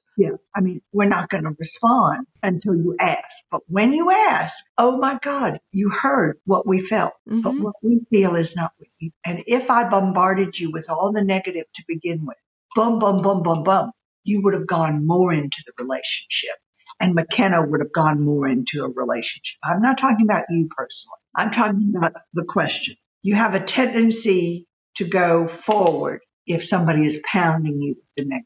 I 0.54 0.60
mean, 0.60 0.80
we're 0.92 1.08
not 1.08 1.28
going 1.28 1.44
to 1.44 1.54
respond 1.58 2.26
until 2.42 2.74
you 2.74 2.96
ask. 3.00 3.36
But 3.50 3.60
when 3.68 3.92
you 3.92 4.10
ask, 4.10 4.54
oh 4.78 4.98
my 4.98 5.18
God, 5.22 5.60
you 5.72 5.90
heard 5.90 6.38
what 6.44 6.66
we 6.66 6.86
felt. 6.86 7.12
Mm-hmm. 7.28 7.40
But 7.42 7.54
what 7.58 7.74
we 7.82 8.00
feel 8.10 8.36
is 8.36 8.54
not 8.56 8.72
what 8.78 8.88
you. 8.98 9.10
And 9.24 9.42
if 9.46 9.70
I 9.70 9.88
bombarded 9.88 10.58
you 10.58 10.70
with 10.70 10.88
all 10.90 11.12
the 11.12 11.22
negative 11.24 11.66
to 11.74 11.82
begin 11.88 12.26
with, 12.26 12.36
bum, 12.74 12.98
bum, 12.98 13.22
bum, 13.22 13.42
bum, 13.42 13.62
bum, 13.62 13.92
you 14.24 14.42
would 14.42 14.54
have 14.54 14.66
gone 14.66 15.06
more 15.06 15.32
into 15.32 15.62
the 15.66 15.72
relationship. 15.82 16.56
And 17.00 17.14
McKenna 17.14 17.66
would 17.66 17.80
have 17.80 17.92
gone 17.92 18.22
more 18.22 18.46
into 18.46 18.84
a 18.84 18.88
relationship. 18.88 19.58
I'm 19.64 19.82
not 19.82 19.98
talking 19.98 20.24
about 20.24 20.44
you 20.50 20.68
personally. 20.76 21.18
I'm 21.34 21.50
talking 21.50 21.94
about 21.96 22.12
the 22.34 22.44
question. 22.44 22.96
You 23.22 23.34
have 23.34 23.54
a 23.54 23.60
tendency 23.60 24.66
to 24.96 25.04
go 25.04 25.48
forward 25.48 26.20
if 26.46 26.66
somebody 26.66 27.06
is 27.06 27.20
pounding 27.24 27.80
you 27.80 27.96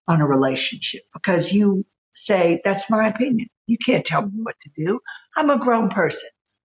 on 0.08 0.20
a 0.20 0.26
relationship 0.26 1.02
because 1.12 1.52
you 1.52 1.84
say, 2.14 2.60
that's 2.64 2.88
my 2.90 3.08
opinion. 3.08 3.48
You 3.66 3.78
can't 3.84 4.04
tell 4.04 4.22
me 4.22 4.42
what 4.42 4.54
to 4.62 4.70
do. 4.76 5.00
I'm 5.36 5.50
a 5.50 5.58
grown 5.58 5.88
person. 5.88 6.28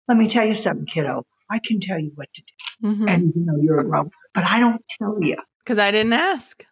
Let 0.07 0.17
me 0.17 0.29
tell 0.29 0.45
you 0.45 0.55
something, 0.55 0.85
kiddo. 0.85 1.25
I 1.49 1.59
can 1.59 1.79
tell 1.79 1.99
you 1.99 2.11
what 2.15 2.29
to 2.33 2.41
do. 2.41 2.87
Mm-hmm. 2.87 3.07
And 3.07 3.33
you 3.35 3.45
know 3.45 3.57
you're 3.61 3.79
a 3.79 3.83
grown 3.83 4.05
person, 4.05 4.31
but 4.33 4.43
I 4.43 4.59
don't 4.59 4.81
tell 4.97 5.17
you. 5.21 5.37
Because 5.63 5.79
I 5.79 5.91
didn't 5.91 6.13
ask. 6.13 6.63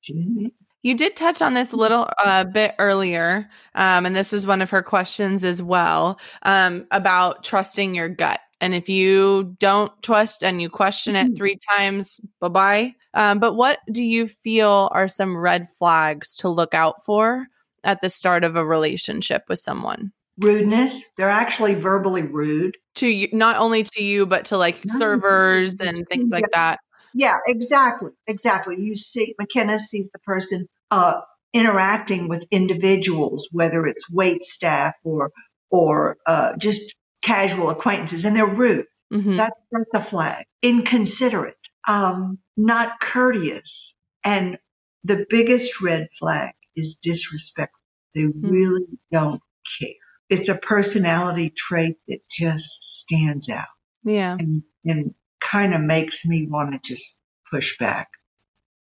You 0.84 0.98
did 0.98 1.16
touch 1.16 1.42
on 1.42 1.54
this 1.54 1.72
a 1.72 1.76
little 1.76 2.10
uh, 2.24 2.44
bit 2.44 2.76
earlier, 2.78 3.50
um, 3.74 4.06
and 4.06 4.16
this 4.16 4.34
is 4.34 4.46
one 4.46 4.62
of 4.62 4.70
her 4.72 4.84
questions 4.84 5.44
as 5.44 5.62
well 5.62 6.20
um, 6.44 6.86
about 6.92 7.44
trusting 7.44 7.96
your 7.96 8.10
gut. 8.10 8.42
And 8.64 8.74
if 8.74 8.88
you 8.88 9.58
don't 9.60 9.92
trust 10.02 10.42
and 10.42 10.62
you 10.62 10.70
question 10.70 11.18
it 11.18 11.26
mm-hmm. 11.26 11.34
three 11.34 11.58
times, 11.70 12.22
bye 12.40 12.48
bye. 12.48 12.96
Um, 13.14 13.40
but 13.40 13.56
what 13.56 13.80
do 13.92 14.02
you 14.06 14.26
feel 14.26 14.88
are 14.94 15.10
some 15.10 15.36
red 15.36 15.68
flags 15.68 16.34
to 16.38 16.48
look 16.48 16.74
out 16.74 17.04
for 17.04 17.48
at 17.84 18.02
the 18.02 18.10
start 18.10 18.46
of 18.46 18.56
a 18.56 18.66
relationship 18.66 19.44
with 19.50 19.60
someone? 19.60 20.14
Rudeness. 20.40 21.04
They're 21.18 21.30
actually 21.30 21.74
verbally 21.74 22.22
rude 22.22 22.78
to 22.96 23.08
you, 23.08 23.28
not 23.34 23.58
only 23.58 23.84
to 23.84 24.02
you, 24.02 24.26
but 24.26 24.46
to 24.46 24.58
like 24.58 24.86
no. 24.86 24.98
servers 24.98 25.76
and 25.82 26.08
things 26.08 26.32
like 26.32 26.50
that. 26.54 26.80
Yeah, 27.14 27.40
exactly. 27.46 28.12
Exactly. 28.28 28.78
You 28.80 28.96
see, 28.96 29.36
McKenna 29.38 29.78
sees 29.78 30.08
the 30.14 30.20
person 30.20 30.70
uh, 30.90 31.20
interacting 31.54 32.30
with 32.30 32.44
individuals, 32.50 33.50
whether 33.52 33.86
it's 33.88 34.10
wait 34.10 34.42
staff 34.42 34.96
or 35.04 35.32
or 35.70 36.16
uh, 36.26 36.54
just 36.58 36.94
casual 37.24 37.70
acquaintances 37.70 38.26
and 38.26 38.36
they're 38.36 38.46
rude. 38.46 38.86
Mm-hmm. 39.12 39.38
That's, 39.38 39.60
that's 39.72 39.90
a 39.94 40.10
flag. 40.10 40.46
Inconsiderate, 40.62 41.58
um, 41.88 42.40
not 42.58 43.00
courteous. 43.00 43.96
And 44.24 44.58
the 45.04 45.26
biggest 45.30 45.82
red 45.82 46.08
flag 46.20 46.54
is 46.76 46.96
disrespectful. 47.02 47.80
They 48.16 48.22
mm-hmm. 48.22 48.50
really 48.50 48.86
don't 49.12 49.42
care. 49.80 49.90
It's 50.30 50.50
a 50.50 50.56
personality 50.56 51.52
trait 51.56 51.98
that 52.08 52.20
just 52.30 52.84
stands 53.02 53.50
out. 53.50 53.66
Yeah. 54.04 54.36
And, 54.40 54.64
and 54.86 55.14
kind 55.42 55.74
of 55.74 55.82
makes 55.82 56.26
me 56.26 56.48
want 56.48 56.72
to 56.74 56.80
just 56.84 57.18
push 57.52 57.78
back. 57.78 58.08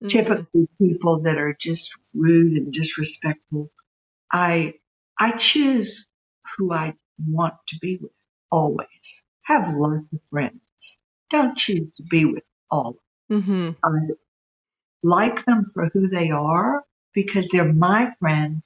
Mm-hmm. 0.04 0.10
Typically 0.10 0.68
people 0.80 1.22
that 1.24 1.38
are 1.38 1.56
just 1.60 1.92
rude 2.14 2.54
and 2.54 2.72
disrespectful, 2.72 3.72
I 4.32 4.76
I 5.20 5.32
choose 5.32 6.08
who 6.56 6.72
I 6.72 6.94
want 7.28 7.56
to 7.70 7.80
be 7.82 7.98
with 8.02 8.12
always. 8.52 8.88
Have 9.44 9.76
lots 9.76 10.06
of 10.14 10.20
friends. 10.30 10.62
Don't 11.30 11.58
choose 11.58 11.90
to 11.98 12.04
be 12.04 12.26
with 12.26 12.44
all. 12.70 12.96
Mm-hmm. 13.32 13.72
I 13.84 14.14
like 15.04 15.46
them 15.46 15.72
for 15.74 15.90
who 15.94 16.08
they 16.08 16.32
are 16.32 16.84
because 17.14 17.48
they're 17.50 17.74
my 17.74 18.14
friends, 18.20 18.62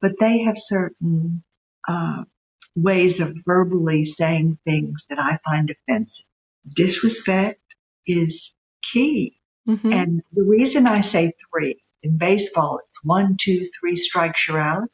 but 0.00 0.12
they 0.20 0.38
have 0.38 0.58
certain 0.58 1.42
uh, 1.88 2.24
ways 2.74 3.20
of 3.20 3.36
verbally 3.44 4.04
saying 4.04 4.58
things 4.64 5.04
that 5.08 5.18
I 5.18 5.38
find 5.44 5.70
offensive. 5.70 6.24
Disrespect 6.74 7.60
is 8.06 8.52
key. 8.92 9.38
Mm-hmm. 9.68 9.92
And 9.92 10.22
the 10.32 10.44
reason 10.44 10.86
I 10.86 11.00
say 11.00 11.32
three 11.50 11.82
in 12.02 12.18
baseball, 12.18 12.80
it's 12.86 13.04
one, 13.04 13.36
two, 13.40 13.68
three 13.78 13.96
strikes 13.96 14.46
you're 14.48 14.60
out. 14.60 14.90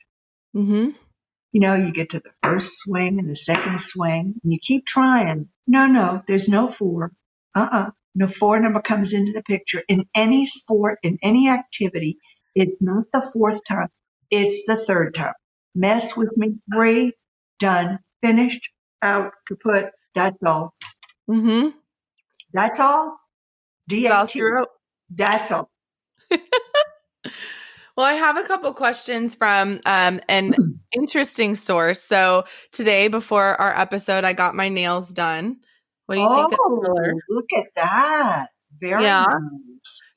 Mm-hmm 0.54 0.90
you 1.52 1.60
know, 1.60 1.74
you 1.76 1.92
get 1.92 2.10
to 2.10 2.20
the 2.20 2.30
first 2.42 2.70
swing 2.78 3.18
and 3.18 3.30
the 3.30 3.36
second 3.36 3.80
swing 3.80 4.34
and 4.42 4.52
you 4.52 4.58
keep 4.62 4.86
trying. 4.86 5.48
No, 5.66 5.86
no, 5.86 6.22
there's 6.28 6.48
no 6.48 6.72
four. 6.72 7.12
Uh-uh. 7.56 7.90
No 8.16 8.28
four 8.28 8.60
number 8.60 8.82
comes 8.82 9.12
into 9.14 9.32
the 9.32 9.42
picture. 9.42 9.82
In 9.88 10.06
any 10.14 10.46
sport, 10.46 10.98
in 11.02 11.18
any 11.22 11.48
activity, 11.48 12.18
it's 12.54 12.76
not 12.80 13.04
the 13.12 13.30
fourth 13.32 13.60
time. 13.68 13.88
It's 14.30 14.66
the 14.66 14.76
third 14.76 15.14
time. 15.14 15.34
Mess 15.74 16.16
with 16.16 16.36
me. 16.36 16.56
Three, 16.74 17.14
done, 17.60 18.00
finished, 18.22 18.62
out, 19.02 19.32
kaput. 19.48 19.90
That's 20.14 20.38
all. 20.44 20.74
Mm-hmm. 21.30 21.70
That's 22.52 22.80
all. 22.80 23.18
D-A-T. 23.88 24.40
That's 25.10 25.52
all. 25.52 25.70
Well, 27.96 28.06
I 28.06 28.14
have 28.14 28.38
a 28.38 28.44
couple 28.44 28.72
questions 28.72 29.34
from 29.34 29.80
um, 29.84 30.20
an 30.28 30.54
interesting 30.92 31.54
source. 31.54 32.02
So 32.02 32.44
today, 32.72 33.08
before 33.08 33.60
our 33.60 33.78
episode, 33.78 34.24
I 34.24 34.32
got 34.32 34.54
my 34.54 34.68
nails 34.68 35.12
done. 35.12 35.58
What 36.06 36.14
do 36.16 36.20
you 36.22 36.28
oh, 36.28 36.48
think? 36.48 36.60
Oh, 36.60 37.20
look 37.28 37.46
at 37.56 37.66
that! 37.76 38.46
Very 38.80 39.02
yeah. 39.02 39.26
Nice. 39.28 39.40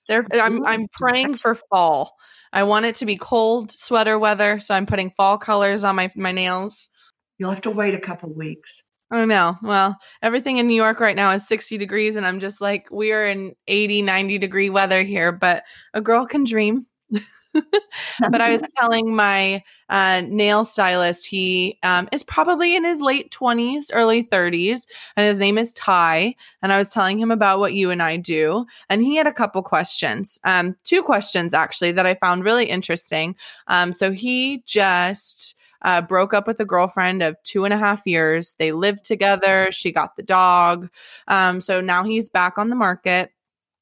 They're, 0.08 0.26
I'm 0.34 0.66
I'm 0.66 0.88
praying 0.94 1.36
for 1.36 1.56
fall. 1.56 2.16
I 2.54 2.64
want 2.64 2.86
it 2.86 2.96
to 2.96 3.06
be 3.06 3.18
cold 3.18 3.72
sweater 3.72 4.18
weather, 4.18 4.60
so 4.60 4.74
I'm 4.74 4.86
putting 4.86 5.12
fall 5.12 5.38
colors 5.38 5.84
on 5.84 5.96
my 5.96 6.12
my 6.16 6.32
nails. 6.32 6.90
You'll 7.38 7.52
have 7.52 7.62
to 7.64 7.72
wait 7.72 7.94
a 7.94 8.00
couple 8.00 8.34
weeks. 8.34 8.82
Oh 9.12 9.26
no. 9.26 9.58
Well, 9.62 9.98
everything 10.22 10.58
in 10.58 10.68
New 10.68 10.76
York 10.76 11.00
right 11.00 11.16
now 11.16 11.32
is 11.32 11.48
60 11.48 11.78
degrees 11.78 12.16
and 12.16 12.26
I'm 12.26 12.40
just 12.40 12.60
like 12.60 12.88
we 12.92 13.12
are 13.12 13.26
in 13.26 13.54
80, 13.68 14.02
90 14.02 14.38
degree 14.40 14.70
weather 14.70 15.04
here, 15.04 15.32
but 15.32 15.64
a 15.94 16.02
girl 16.02 16.26
can 16.26 16.44
dream. 16.44 16.88
but 18.20 18.42
I 18.42 18.52
was 18.52 18.64
telling 18.78 19.16
my 19.16 19.64
uh, 19.90 20.22
nail 20.28 20.66
stylist 20.66 21.28
he 21.28 21.78
um, 21.84 22.08
is 22.12 22.24
probably 22.24 22.76
in 22.76 22.84
his 22.84 23.02
late 23.02 23.32
20s, 23.32 23.90
early 23.94 24.24
30s, 24.24 24.88
and 25.16 25.28
his 25.28 25.40
name 25.40 25.58
is 25.58 25.74
Ty. 25.74 26.36
And 26.62 26.74
I 26.74 26.78
was 26.78 26.90
telling 26.90 27.20
him 27.20 27.32
about 27.32 27.60
what 27.60 27.74
you 27.74 27.92
and 27.92 28.02
I 28.02 28.18
do. 28.18 28.66
And 28.90 29.02
he 29.02 29.16
had 29.16 29.28
a 29.28 29.34
couple 29.34 29.62
questions, 29.64 30.40
um, 30.44 30.76
two 30.84 31.02
questions 31.02 31.54
actually, 31.54 31.92
that 31.94 32.06
I 32.06 32.16
found 32.16 32.46
really 32.46 32.66
interesting. 32.66 33.36
Um, 33.68 33.94
so 33.94 34.12
he 34.12 34.64
just 34.66 35.56
uh, 35.82 36.02
broke 36.02 36.34
up 36.34 36.48
with 36.48 36.60
a 36.60 36.66
girlfriend 36.66 37.22
of 37.22 37.42
two 37.44 37.64
and 37.64 37.74
a 37.74 37.78
half 37.78 38.02
years. 38.06 38.56
They 38.56 38.72
lived 38.72 39.06
together. 39.06 39.70
She 39.72 39.92
got 39.92 40.16
the 40.16 40.24
dog. 40.24 40.90
Um, 41.28 41.62
so 41.62 41.80
now 41.80 42.04
he's 42.04 42.30
back 42.30 42.58
on 42.58 42.70
the 42.70 42.76
market. 42.76 43.32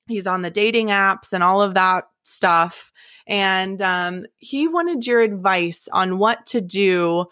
He's 0.08 0.28
on 0.28 0.42
the 0.42 0.50
dating 0.52 0.88
apps 0.88 1.32
and 1.32 1.44
all 1.44 1.62
of 1.62 1.76
that 1.76 2.06
stuff. 2.24 2.92
And 3.28 3.82
um, 3.82 4.26
he 4.38 4.68
wanted 4.68 5.06
your 5.08 5.22
advice 5.22 5.88
on 5.92 6.18
what 6.18 6.46
to 6.48 6.62
do. 6.62 7.26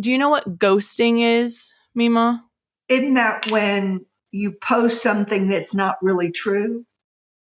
Do 0.00 0.10
you 0.10 0.18
know 0.18 0.28
what 0.28 0.58
ghosting 0.58 1.20
is, 1.20 1.74
MeMaw? 1.96 2.40
Isn't 2.88 3.14
that 3.14 3.50
when 3.50 4.04
you 4.30 4.52
post 4.52 5.02
something 5.02 5.48
that's 5.48 5.74
not 5.74 5.96
really 6.02 6.30
true? 6.30 6.84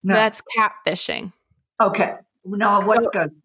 No. 0.03 0.13
That's 0.13 0.41
catfishing. 0.57 1.31
Okay. 1.81 2.15
No, 2.45 2.81
what's 2.81 3.05
so, 3.05 3.11
ghosting? 3.11 3.43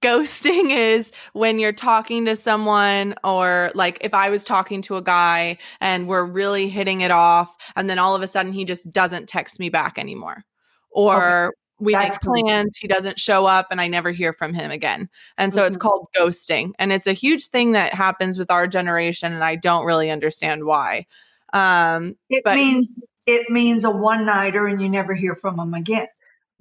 ghosting 0.00 0.74
is 0.74 1.12
when 1.34 1.58
you're 1.58 1.72
talking 1.72 2.24
to 2.24 2.34
someone 2.34 3.14
or 3.22 3.70
like 3.74 3.98
if 4.00 4.14
I 4.14 4.30
was 4.30 4.42
talking 4.42 4.80
to 4.82 4.96
a 4.96 5.02
guy 5.02 5.58
and 5.80 6.08
we're 6.08 6.24
really 6.24 6.68
hitting 6.68 7.02
it 7.02 7.10
off 7.10 7.54
and 7.76 7.88
then 7.90 7.98
all 7.98 8.14
of 8.14 8.22
a 8.22 8.26
sudden 8.26 8.52
he 8.52 8.64
just 8.64 8.90
doesn't 8.90 9.28
text 9.28 9.60
me 9.60 9.68
back 9.68 9.98
anymore 9.98 10.44
or 10.90 11.48
okay. 11.48 11.56
We 11.78 11.92
That's 11.92 12.24
make 12.24 12.44
plans 12.44 12.76
he 12.76 12.88
doesn't 12.88 13.18
show 13.18 13.46
up 13.46 13.66
and 13.70 13.80
I 13.80 13.88
never 13.88 14.12
hear 14.12 14.32
from 14.32 14.54
him 14.54 14.70
again. 14.70 15.08
And 15.36 15.52
so 15.52 15.60
mm-hmm. 15.60 15.68
it's 15.68 15.76
called 15.76 16.08
ghosting 16.16 16.72
and 16.78 16.92
it's 16.92 17.06
a 17.06 17.12
huge 17.12 17.48
thing 17.48 17.72
that 17.72 17.92
happens 17.92 18.38
with 18.38 18.50
our 18.50 18.66
generation 18.66 19.32
and 19.32 19.42
I 19.42 19.56
don't 19.56 19.84
really 19.84 20.10
understand 20.10 20.64
why. 20.64 21.06
Um 21.52 22.16
it 22.30 22.42
but, 22.44 22.56
means 22.56 22.88
it 23.26 23.50
means 23.50 23.84
a 23.84 23.90
one 23.90 24.26
nighter 24.26 24.66
and 24.66 24.80
you 24.80 24.88
never 24.88 25.14
hear 25.14 25.34
from 25.34 25.58
him 25.58 25.74
again 25.74 26.08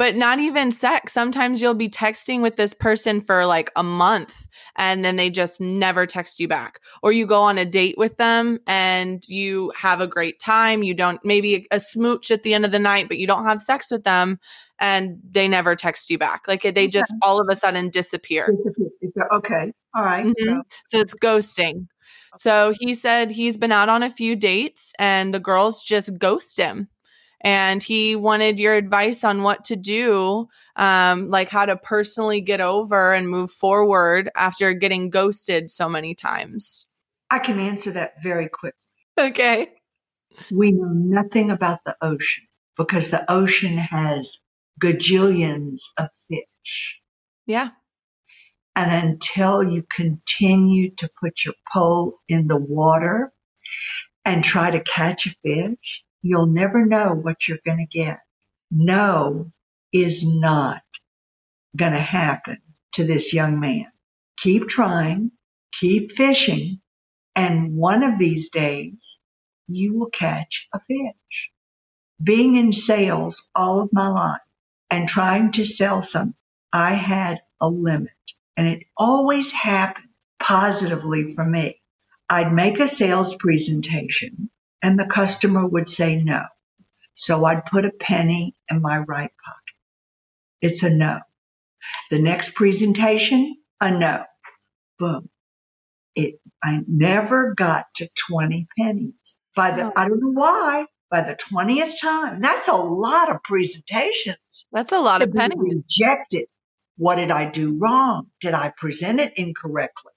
but 0.03 0.17
not 0.17 0.37
even 0.37 0.69
sex. 0.69 1.13
Sometimes 1.13 1.61
you'll 1.61 1.73
be 1.73 1.87
texting 1.87 2.41
with 2.41 2.57
this 2.57 2.73
person 2.73 3.21
for 3.21 3.45
like 3.45 3.71
a 3.77 3.83
month 3.83 4.49
and 4.75 5.05
then 5.05 5.15
they 5.15 5.29
just 5.29 5.61
never 5.61 6.05
text 6.05 6.41
you 6.41 6.47
back. 6.49 6.81
Or 7.01 7.13
you 7.13 7.25
go 7.25 7.41
on 7.43 7.57
a 7.57 7.63
date 7.63 7.97
with 7.97 8.17
them 8.17 8.59
and 8.67 9.23
you 9.29 9.71
have 9.77 10.01
a 10.01 10.07
great 10.07 10.41
time. 10.41 10.83
You 10.83 10.93
don't, 10.93 11.23
maybe 11.23 11.67
a 11.71 11.79
smooch 11.79 12.31
at 12.31 12.43
the 12.43 12.53
end 12.53 12.65
of 12.65 12.73
the 12.73 12.79
night, 12.79 13.07
but 13.07 13.17
you 13.17 13.25
don't 13.25 13.45
have 13.45 13.61
sex 13.61 13.89
with 13.89 14.03
them 14.03 14.41
and 14.77 15.19
they 15.23 15.47
never 15.47 15.73
text 15.73 16.09
you 16.09 16.17
back. 16.17 16.49
Like 16.49 16.63
they 16.63 16.89
just 16.89 17.13
okay. 17.13 17.19
all 17.21 17.39
of 17.39 17.47
a 17.49 17.55
sudden 17.55 17.89
disappear. 17.89 18.53
Okay. 19.31 19.71
All 19.95 20.03
right. 20.03 20.25
mm-hmm. 20.25 20.49
so. 20.49 20.61
so 20.87 20.99
it's 20.99 21.13
ghosting. 21.13 21.87
So 22.35 22.73
he 22.77 22.93
said 22.93 23.31
he's 23.31 23.55
been 23.55 23.71
out 23.71 23.87
on 23.87 24.03
a 24.03 24.09
few 24.09 24.35
dates 24.35 24.91
and 24.99 25.33
the 25.33 25.39
girls 25.39 25.81
just 25.81 26.19
ghost 26.19 26.57
him 26.57 26.89
and 27.43 27.83
he 27.83 28.15
wanted 28.15 28.59
your 28.59 28.75
advice 28.75 29.23
on 29.23 29.43
what 29.43 29.65
to 29.65 29.75
do, 29.75 30.47
um, 30.75 31.29
like 31.29 31.49
how 31.49 31.65
to 31.65 31.75
personally 31.75 32.41
get 32.41 32.61
over 32.61 33.13
and 33.13 33.29
move 33.29 33.51
forward 33.51 34.29
after 34.35 34.73
getting 34.73 35.09
ghosted 35.09 35.69
so 35.69 35.89
many 35.89 36.15
times. 36.15 36.87
I 37.29 37.39
can 37.39 37.59
answer 37.59 37.91
that 37.91 38.13
very 38.23 38.47
quickly. 38.47 38.77
Okay. 39.19 39.69
We 40.51 40.71
know 40.71 40.87
nothing 40.87 41.51
about 41.51 41.79
the 41.85 41.95
ocean 42.01 42.45
because 42.77 43.09
the 43.09 43.29
ocean 43.31 43.77
has 43.77 44.37
gajillions 44.81 45.81
of 45.97 46.09
fish. 46.29 46.99
Yeah. 47.45 47.69
And 48.75 48.91
until 48.91 49.63
you 49.63 49.83
continue 49.95 50.91
to 50.95 51.09
put 51.19 51.43
your 51.45 51.53
pole 51.71 52.19
in 52.27 52.47
the 52.47 52.57
water 52.57 53.31
and 54.25 54.43
try 54.43 54.71
to 54.71 54.81
catch 54.81 55.27
a 55.27 55.35
fish, 55.43 56.02
you'll 56.23 56.47
never 56.47 56.85
know 56.85 57.13
what 57.15 57.47
you're 57.49 57.59
going 57.65 57.79
to 57.79 57.99
get. 57.99 58.21
No 58.71 59.51
is 59.93 60.23
not 60.25 60.83
going 61.77 61.93
to 61.93 62.01
happen 62.01 62.59
to 62.93 63.05
this 63.05 63.33
young 63.33 63.59
man. 63.59 63.87
Keep 64.39 64.69
trying, 64.69 65.31
keep 65.79 66.13
fishing, 66.17 66.81
and 67.35 67.75
one 67.75 68.03
of 68.03 68.19
these 68.19 68.49
days 68.51 69.19
you 69.67 69.97
will 69.97 70.11
catch 70.11 70.67
a 70.73 70.79
fish. 70.87 71.51
Being 72.23 72.57
in 72.57 72.73
sales 72.73 73.47
all 73.55 73.81
of 73.81 73.93
my 73.93 74.09
life 74.09 74.41
and 74.91 75.07
trying 75.07 75.53
to 75.53 75.65
sell 75.65 76.01
something, 76.03 76.35
I 76.73 76.95
had 76.95 77.41
a 77.61 77.69
limit 77.69 78.11
and 78.57 78.67
it 78.67 78.83
always 78.97 79.51
happened 79.51 80.07
positively 80.41 81.33
for 81.35 81.45
me. 81.45 81.81
I'd 82.29 82.53
make 82.53 82.79
a 82.79 82.89
sales 82.89 83.35
presentation 83.35 84.49
and 84.83 84.99
the 84.99 85.05
customer 85.05 85.65
would 85.65 85.89
say 85.89 86.17
no. 86.17 86.43
So 87.15 87.45
I'd 87.45 87.65
put 87.65 87.85
a 87.85 87.91
penny 87.91 88.55
in 88.69 88.81
my 88.81 88.99
right 88.99 89.31
pocket. 89.45 89.75
It's 90.61 90.83
a 90.83 90.89
no. 90.89 91.19
The 92.11 92.19
next 92.19 92.53
presentation, 92.53 93.55
a 93.79 93.91
no. 93.91 94.23
Boom. 94.99 95.29
It, 96.15 96.35
I 96.63 96.81
never 96.87 97.53
got 97.55 97.85
to 97.95 98.09
20 98.29 98.67
pennies. 98.77 99.13
By 99.55 99.71
the, 99.71 99.91
I 99.95 100.07
don't 100.07 100.19
know 100.19 100.31
why, 100.31 100.85
by 101.09 101.21
the 101.21 101.37
20th 101.51 101.99
time, 101.99 102.41
that's 102.41 102.67
a 102.67 102.75
lot 102.75 103.31
of 103.31 103.41
presentations. 103.43 104.37
That's 104.71 104.91
a 104.91 104.99
lot 104.99 105.21
of 105.21 105.33
pennies. 105.33 105.57
Rejected. 105.59 106.47
What 106.97 107.15
did 107.15 107.31
I 107.31 107.49
do 107.49 107.77
wrong? 107.79 108.27
Did 108.41 108.53
I 108.53 108.73
present 108.77 109.19
it 109.19 109.33
incorrectly? 109.37 110.11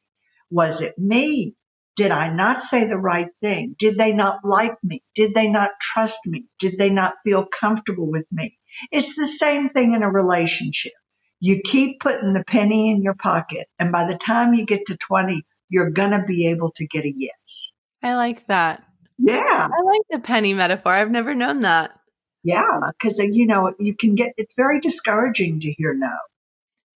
Was 0.50 0.80
it 0.80 0.98
me? 0.98 1.54
Did 1.96 2.10
I 2.10 2.32
not 2.32 2.62
say 2.64 2.86
the 2.86 2.98
right 2.98 3.28
thing? 3.40 3.74
Did 3.78 3.96
they 3.96 4.12
not 4.12 4.44
like 4.44 4.76
me? 4.84 5.02
Did 5.14 5.34
they 5.34 5.48
not 5.48 5.70
trust 5.80 6.18
me? 6.26 6.44
Did 6.58 6.76
they 6.78 6.90
not 6.90 7.14
feel 7.24 7.46
comfortable 7.58 8.10
with 8.10 8.26
me? 8.30 8.58
It's 8.92 9.16
the 9.16 9.26
same 9.26 9.70
thing 9.70 9.94
in 9.94 10.02
a 10.02 10.10
relationship. 10.10 10.92
You 11.40 11.60
keep 11.64 12.00
putting 12.00 12.34
the 12.34 12.44
penny 12.46 12.90
in 12.90 13.02
your 13.02 13.14
pocket, 13.14 13.66
and 13.78 13.92
by 13.92 14.06
the 14.06 14.18
time 14.18 14.54
you 14.54 14.66
get 14.66 14.86
to 14.86 14.96
20, 14.96 15.42
you're 15.68 15.90
going 15.90 16.10
to 16.10 16.22
be 16.26 16.48
able 16.48 16.70
to 16.72 16.86
get 16.86 17.04
a 17.04 17.12
yes. 17.14 17.72
I 18.02 18.14
like 18.14 18.46
that. 18.46 18.84
Yeah. 19.18 19.68
I 19.72 19.82
like 19.82 20.02
the 20.10 20.20
penny 20.20 20.54
metaphor. 20.54 20.92
I've 20.92 21.10
never 21.10 21.34
known 21.34 21.62
that. 21.62 21.98
Yeah, 22.42 22.90
because, 22.92 23.18
uh, 23.18 23.24
you 23.24 23.46
know, 23.46 23.74
you 23.78 23.96
can 23.96 24.14
get, 24.14 24.32
it's 24.36 24.54
very 24.54 24.80
discouraging 24.80 25.60
to 25.60 25.72
hear 25.72 25.94
no. 25.94 26.14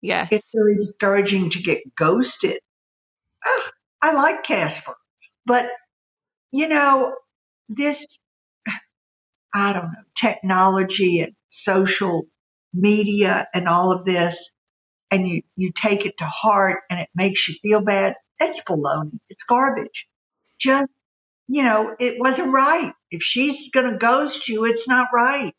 Yes. 0.02 0.30
It's 0.32 0.52
very 0.54 0.76
discouraging 0.76 1.50
to 1.52 1.62
get 1.62 1.80
ghosted. 1.96 2.60
I 4.02 4.14
like 4.14 4.44
Casper, 4.44 4.96
but 5.46 5.66
you 6.52 6.68
know, 6.68 7.14
this, 7.68 8.06
I 9.54 9.74
don't 9.74 9.84
know, 9.84 10.04
technology 10.16 11.22
and 11.22 11.34
social 11.50 12.24
media 12.74 13.48
and 13.54 13.68
all 13.68 13.92
of 13.92 14.06
this, 14.06 14.38
and 15.12 15.28
you, 15.28 15.42
you 15.56 15.72
take 15.72 16.06
it 16.06 16.18
to 16.20 16.26
heart 16.26 16.80
and 16.90 17.00
it 17.00 17.10
makes 17.16 17.48
you 17.48 17.56
feel 17.62 17.82
bad. 17.82 18.16
That's 18.40 18.62
baloney. 18.62 19.20
It's 19.30 19.44
garbage. 19.44 20.08
Just, 20.60 20.92
you 21.48 21.64
know, 21.64 21.96
it 22.00 22.20
wasn't 22.20 22.54
right. 22.54 22.94
If 23.12 23.22
she's 23.24 23.70
going 23.72 23.92
to 23.92 23.98
ghost 23.98 24.48
you, 24.48 24.66
it's 24.66 24.88
not 24.88 25.08
right. 25.14 25.54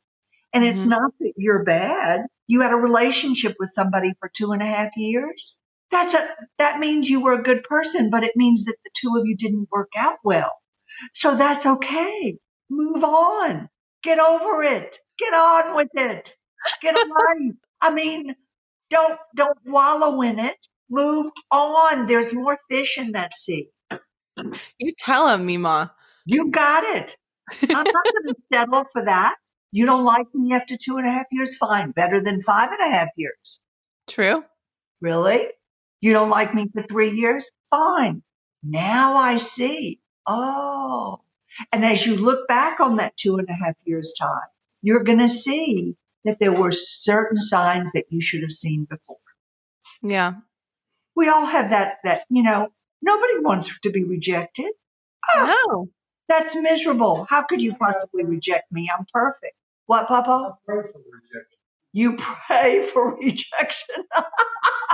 And 0.52 0.64
it's 0.64 0.78
mm-hmm. 0.78 0.88
not 0.88 1.12
that 1.20 1.32
you're 1.36 1.64
bad. 1.64 2.22
You 2.46 2.60
had 2.62 2.72
a 2.72 2.76
relationship 2.76 3.56
with 3.58 3.72
somebody 3.74 4.12
for 4.18 4.30
two 4.34 4.52
and 4.52 4.62
a 4.62 4.66
half 4.66 4.96
years 4.96 5.54
that's 5.90 6.14
a, 6.14 6.28
that 6.58 6.78
means 6.78 7.08
you 7.08 7.20
were 7.20 7.34
a 7.34 7.42
good 7.42 7.62
person, 7.64 8.10
but 8.10 8.24
it 8.24 8.36
means 8.36 8.64
that 8.64 8.76
the 8.84 8.90
two 9.00 9.16
of 9.16 9.26
you 9.26 9.36
didn't 9.36 9.68
work 9.70 9.90
out 9.96 10.18
well. 10.24 10.52
So 11.14 11.36
that's 11.36 11.66
okay. 11.66 12.36
Move 12.68 13.02
on. 13.02 13.68
Get 14.02 14.18
over 14.18 14.62
it. 14.62 14.98
Get 15.18 15.34
on 15.34 15.76
with 15.76 15.88
it. 15.94 16.34
Get 16.80 16.94
a 16.94 16.98
life. 17.08 17.54
I 17.80 17.92
mean, 17.92 18.34
don't, 18.90 19.18
don't 19.36 19.58
wallow 19.66 20.22
in 20.22 20.38
it. 20.38 20.56
Move 20.88 21.32
on. 21.50 22.06
There's 22.06 22.32
more 22.32 22.58
fish 22.70 22.98
in 22.98 23.12
that 23.12 23.32
sea. 23.38 23.68
You 24.78 24.92
tell 24.98 25.28
him, 25.28 25.46
MeMaw. 25.46 25.90
You 26.26 26.50
got 26.50 26.84
it. 26.84 27.16
I'm 27.62 27.68
not 27.68 27.84
going 27.84 27.94
to 28.28 28.34
settle 28.52 28.84
for 28.92 29.04
that. 29.04 29.34
You 29.72 29.86
don't 29.86 30.04
like 30.04 30.26
me 30.34 30.52
after 30.52 30.76
two 30.76 30.96
and 30.96 31.06
a 31.06 31.10
half 31.10 31.26
years? 31.30 31.56
Fine. 31.56 31.92
Better 31.92 32.20
than 32.20 32.42
five 32.42 32.70
and 32.72 32.80
a 32.80 32.94
half 32.94 33.08
years. 33.16 33.60
True. 34.08 34.44
Really? 35.00 35.46
You 36.00 36.12
don't 36.12 36.30
like 36.30 36.54
me 36.54 36.68
for 36.72 36.82
three 36.82 37.12
years? 37.12 37.44
Fine. 37.70 38.22
Now 38.62 39.16
I 39.16 39.36
see. 39.36 40.00
Oh. 40.26 41.20
And 41.72 41.84
as 41.84 42.06
you 42.06 42.16
look 42.16 42.48
back 42.48 42.80
on 42.80 42.96
that 42.96 43.16
two 43.16 43.36
and 43.36 43.48
a 43.48 43.52
half 43.52 43.74
years 43.84 44.14
time, 44.18 44.48
you're 44.82 45.04
going 45.04 45.18
to 45.18 45.28
see 45.28 45.96
that 46.24 46.38
there 46.38 46.52
were 46.52 46.72
certain 46.72 47.40
signs 47.40 47.90
that 47.92 48.06
you 48.10 48.20
should 48.20 48.42
have 48.42 48.52
seen 48.52 48.84
before. 48.84 49.16
Yeah. 50.02 50.34
We 51.16 51.28
all 51.28 51.44
have 51.44 51.70
that, 51.70 51.98
that, 52.04 52.24
you 52.30 52.42
know, 52.42 52.68
nobody 53.02 53.38
wants 53.40 53.70
to 53.82 53.90
be 53.90 54.04
rejected. 54.04 54.72
Oh, 55.34 55.66
no. 55.68 55.88
That's 56.28 56.54
miserable. 56.54 57.26
How 57.28 57.42
could 57.42 57.60
you 57.60 57.74
possibly 57.74 58.24
reject 58.24 58.70
me? 58.70 58.88
I'm 58.96 59.04
perfect. 59.12 59.54
What, 59.86 60.06
Papa? 60.06 60.52
I 60.52 60.56
pray 60.64 60.82
for 60.92 60.98
rejection. 60.98 61.58
You 61.92 62.16
pray 62.46 62.88
for 62.92 63.16
rejection. 63.20 64.04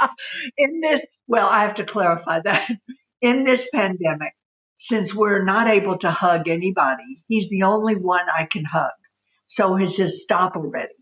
in 0.58 0.80
this, 0.80 1.00
well, 1.26 1.46
I 1.46 1.62
have 1.62 1.76
to 1.76 1.84
clarify 1.84 2.40
that. 2.40 2.70
In 3.22 3.44
this 3.44 3.66
pandemic, 3.72 4.34
since 4.78 5.14
we're 5.14 5.42
not 5.42 5.68
able 5.68 5.96
to 5.98 6.10
hug 6.10 6.48
anybody, 6.48 7.22
he's 7.28 7.48
the 7.48 7.62
only 7.62 7.96
one 7.96 8.26
I 8.28 8.44
can 8.44 8.64
hug. 8.64 8.90
So 9.46 9.74
he 9.74 9.86
says, 9.86 10.22
stop 10.22 10.54
already. 10.54 10.92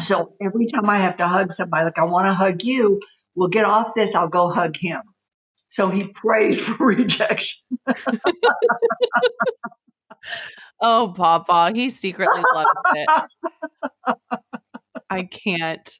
So 0.00 0.34
every 0.40 0.68
time 0.70 0.88
I 0.88 0.98
have 0.98 1.16
to 1.16 1.26
hug 1.26 1.52
somebody, 1.54 1.86
like 1.86 1.98
I 1.98 2.04
want 2.04 2.26
to 2.26 2.34
hug 2.34 2.62
you, 2.62 3.00
we'll 3.34 3.48
get 3.48 3.64
off 3.64 3.94
this, 3.96 4.14
I'll 4.14 4.28
go 4.28 4.48
hug 4.48 4.76
him. 4.76 5.00
So 5.70 5.90
he 5.90 6.06
prays 6.08 6.60
for 6.78 6.86
rejection. 6.86 7.58
oh, 10.80 11.12
Papa, 11.16 11.72
he 11.74 11.90
secretly 11.90 12.42
loves 12.54 12.70
it. 12.94 13.08
I 15.10 15.24
can't. 15.24 15.98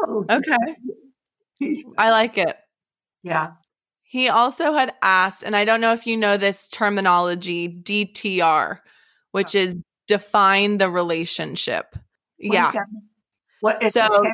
Oh, 0.00 0.24
Okay. 0.28 0.56
I 1.98 2.10
like 2.10 2.38
it. 2.38 2.56
yeah. 3.22 3.52
He 4.02 4.28
also 4.28 4.72
had 4.72 4.92
asked, 5.02 5.44
and 5.44 5.54
I 5.54 5.64
don't 5.64 5.80
know 5.80 5.92
if 5.92 6.04
you 6.04 6.16
know 6.16 6.36
this 6.36 6.66
terminology, 6.66 7.68
DTR, 7.68 8.80
which 9.30 9.54
oh. 9.54 9.58
is 9.58 9.76
define 10.08 10.78
the 10.78 10.90
relationship. 10.90 11.94
What 12.38 12.54
yeah. 12.54 12.72
What 13.60 13.82
is 13.82 13.92
So-? 13.92 14.24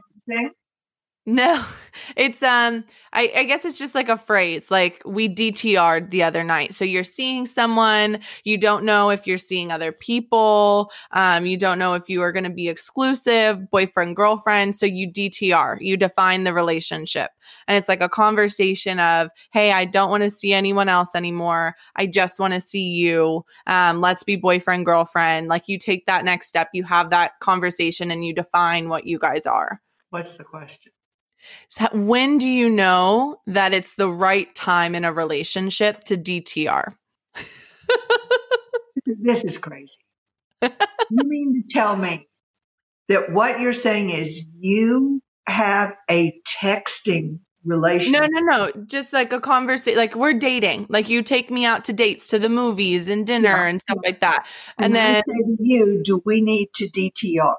No, 1.29 1.65
it's 2.17 2.43
um 2.43 2.85
I, 3.13 3.33
I 3.35 3.45
guess 3.45 3.65
it's 3.65 3.79
just 3.79 3.95
like 3.95 4.09
a 4.09 4.17
phrase 4.17 4.71
like 4.71 5.03
we 5.05 5.29
DTR'd 5.29 6.11
the 6.11 6.23
other 6.23 6.45
night. 6.45 6.73
So 6.75 6.85
you're 6.85 7.03
seeing 7.03 7.47
someone, 7.47 8.21
you 8.45 8.59
don't 8.59 8.85
know 8.85 9.11
if 9.11 9.27
you're 9.27 9.39
seeing 9.39 9.73
other 9.73 9.91
people, 9.91 10.93
um, 11.13 11.47
you 11.47 11.57
don't 11.57 11.79
know 11.79 11.95
if 11.95 12.09
you 12.09 12.23
are 12.23 12.31
gonna 12.31 12.51
be 12.51 12.69
exclusive, 12.69 13.71
boyfriend, 13.71 14.15
girlfriend. 14.15 14.77
So 14.77 14.87
you 14.87 15.11
DTR, 15.11 15.79
you 15.81 15.97
define 15.97 16.45
the 16.45 16.53
relationship. 16.53 17.31
And 17.67 17.77
it's 17.77 17.89
like 17.89 18.03
a 18.03 18.09
conversation 18.09 19.01
of, 19.01 19.31
hey, 19.53 19.73
I 19.73 19.85
don't 19.85 20.11
want 20.11 20.25
to 20.25 20.31
see 20.31 20.53
anyone 20.53 20.89
else 20.89 21.15
anymore. 21.15 21.77
I 21.95 22.07
just 22.07 22.41
want 22.41 22.55
to 22.55 22.61
see 22.61 22.89
you. 22.89 23.45
Um, 23.69 24.01
let's 24.01 24.25
be 24.25 24.35
boyfriend, 24.35 24.85
girlfriend. 24.85 25.47
Like 25.47 25.69
you 25.69 25.79
take 25.79 26.07
that 26.07 26.25
next 26.25 26.49
step, 26.49 26.71
you 26.73 26.83
have 26.85 27.11
that 27.11 27.39
conversation 27.41 28.11
and 28.11 28.25
you 28.25 28.35
define 28.35 28.89
what 28.89 29.07
you 29.07 29.19
guys 29.19 29.47
are. 29.47 29.81
What's 30.11 30.37
the 30.37 30.45
question? 30.45 30.93
So 31.69 31.87
when 31.93 32.39
do 32.39 32.49
you 32.49 32.69
know 32.69 33.41
that 33.47 33.75
it's 33.75 33.95
the 33.95 34.11
right 34.11 34.53
time 34.55 34.95
in 34.95 35.05
a 35.05 35.13
relationship 35.13 36.05
to 36.05 36.17
DTR? 36.17 36.95
This 39.27 39.43
is 39.45 39.59
crazy. 39.59 39.93
you 40.63 40.71
mean 41.11 41.55
to 41.55 41.75
tell 41.75 41.97
me 41.97 42.29
that 43.09 43.33
what 43.33 43.61
you're 43.61 43.73
saying 43.73 44.11
is 44.11 44.41
you 44.59 45.21
have 45.47 45.95
a 46.11 46.33
texting 46.61 47.41
relationship? 47.65 48.31
No, 48.33 48.41
no, 48.41 48.41
no. 48.41 48.85
Just 48.87 49.13
like 49.13 49.33
a 49.33 49.41
conversation, 49.41 49.99
like 49.99 50.15
we're 50.15 50.35
dating. 50.35 50.87
Like 50.89 51.09
you 51.09 51.23
take 51.23 51.51
me 51.51 51.65
out 51.65 51.85
to 51.85 51.93
dates, 51.93 52.29
to 52.29 52.39
the 52.39 52.49
movies 52.49 53.09
and 53.09 53.27
dinner 53.27 53.49
Yeah, 53.49 53.67
and 53.67 53.81
stuff 53.81 53.99
like 54.05 54.21
that. 54.21 54.47
And, 54.79 54.87
And 54.87 54.95
then 54.95 55.23
say 55.27 55.57
to 55.57 55.57
you, 55.61 56.03
do 56.05 56.23
we 56.25 56.41
need 56.41 56.69
to 56.77 56.89
DTR? 56.89 57.55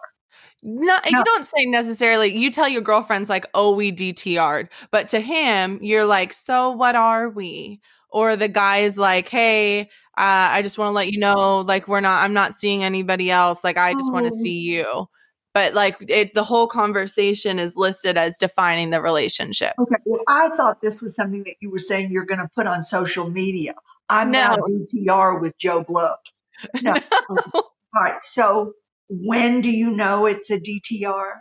Not, 0.63 1.03
No. 1.11 1.19
you 1.19 1.23
don't 1.25 1.45
say 1.45 1.65
necessarily, 1.65 2.35
you 2.35 2.51
tell 2.51 2.67
your 2.67 2.81
girlfriends 2.81 3.29
like, 3.29 3.45
oh, 3.53 3.73
we 3.75 3.91
DTR'd. 3.91 4.69
But 4.91 5.07
to 5.09 5.19
him, 5.19 5.79
you're 5.81 6.05
like, 6.05 6.33
so 6.33 6.71
what 6.71 6.95
are 6.95 7.29
we? 7.29 7.79
Or 8.09 8.35
the 8.35 8.47
guy 8.47 8.77
is 8.79 8.97
like, 8.97 9.27
hey, 9.29 9.81
uh, 9.81 9.85
I 10.17 10.61
just 10.63 10.77
want 10.77 10.89
to 10.89 10.93
let 10.93 11.11
you 11.11 11.19
know, 11.19 11.59
like, 11.59 11.87
we're 11.87 11.99
not, 11.99 12.23
I'm 12.23 12.33
not 12.33 12.53
seeing 12.53 12.83
anybody 12.83 13.29
else. 13.29 13.63
Like, 13.63 13.77
I 13.77 13.93
just 13.93 14.11
want 14.11 14.25
to 14.25 14.31
Oh. 14.33 14.37
see 14.37 14.59
you. 14.59 15.07
But 15.53 15.73
like, 15.73 15.97
it, 16.07 16.33
the 16.35 16.43
whole 16.43 16.67
conversation 16.67 17.57
is 17.59 17.75
listed 17.75 18.15
as 18.17 18.37
defining 18.37 18.91
the 18.91 19.01
relationship. 19.01 19.73
Okay. 19.79 19.95
Well, 20.05 20.21
I 20.27 20.49
thought 20.55 20.81
this 20.81 21.01
was 21.01 21.15
something 21.15 21.43
that 21.45 21.55
you 21.61 21.71
were 21.71 21.79
saying 21.79 22.11
you're 22.11 22.25
going 22.25 22.39
to 22.39 22.49
put 22.55 22.67
on 22.67 22.83
social 22.83 23.29
media. 23.29 23.73
I'm 24.09 24.31
now 24.31 24.55
No. 24.55 24.67
DTR 24.93 25.41
with 25.41 25.57
Joe 25.57 25.83
Blow. 25.83 26.13
No. 26.81 26.93
All 27.29 27.71
right. 27.95 28.15
So 28.23 28.73
when 29.09 29.61
do 29.61 29.71
you 29.71 29.91
know 29.91 30.25
it's 30.25 30.49
a 30.49 30.59
DTR? 30.59 31.33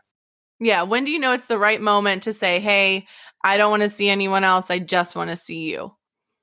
yeah. 0.60 0.82
When 0.82 1.04
do 1.04 1.10
you 1.10 1.18
know 1.18 1.32
it's 1.32 1.46
the 1.46 1.58
right 1.58 1.80
moment 1.80 2.24
to 2.24 2.32
say, 2.32 2.60
hey, 2.60 3.06
I 3.44 3.58
don't 3.58 3.70
want 3.70 3.82
to 3.82 3.88
see 3.88 4.08
anyone 4.08 4.44
else. 4.44 4.70
I 4.70 4.78
just 4.78 5.14
want 5.14 5.30
to 5.30 5.36
see 5.36 5.70
you? 5.70 5.92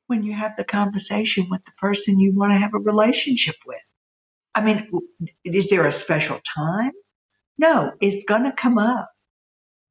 When 0.07 0.23
you 0.23 0.33
have 0.33 0.55
the 0.57 0.63
conversation 0.63 1.47
with 1.49 1.63
the 1.65 1.71
person 1.79 2.19
you 2.19 2.33
want 2.35 2.51
to 2.51 2.57
have 2.57 2.73
a 2.73 2.79
relationship 2.79 3.55
with. 3.65 3.79
I 4.53 4.61
mean, 4.61 4.87
is 5.43 5.69
there 5.69 5.85
a 5.85 5.91
special 5.91 6.39
time? 6.55 6.91
No, 7.57 7.91
it's 8.01 8.23
going 8.25 8.43
to 8.43 8.51
come 8.51 8.77
up. 8.77 9.09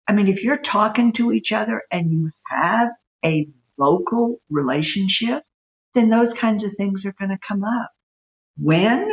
I 0.07 0.13
mean, 0.13 0.29
if 0.29 0.43
you're 0.43 0.59
talking 0.59 1.13
to 1.15 1.33
each 1.33 1.53
other 1.53 1.83
and 1.91 2.13
you 2.13 2.31
have 2.49 2.91
a 3.25 3.49
vocal 3.79 4.41
relationship, 4.51 5.43
then 5.95 6.11
those 6.11 6.33
kinds 6.33 6.65
of 6.65 6.73
things 6.77 7.05
are 7.05 7.15
going 7.19 7.31
to 7.31 7.39
come 7.47 7.65
up. 7.65 7.91
When? 8.57 9.09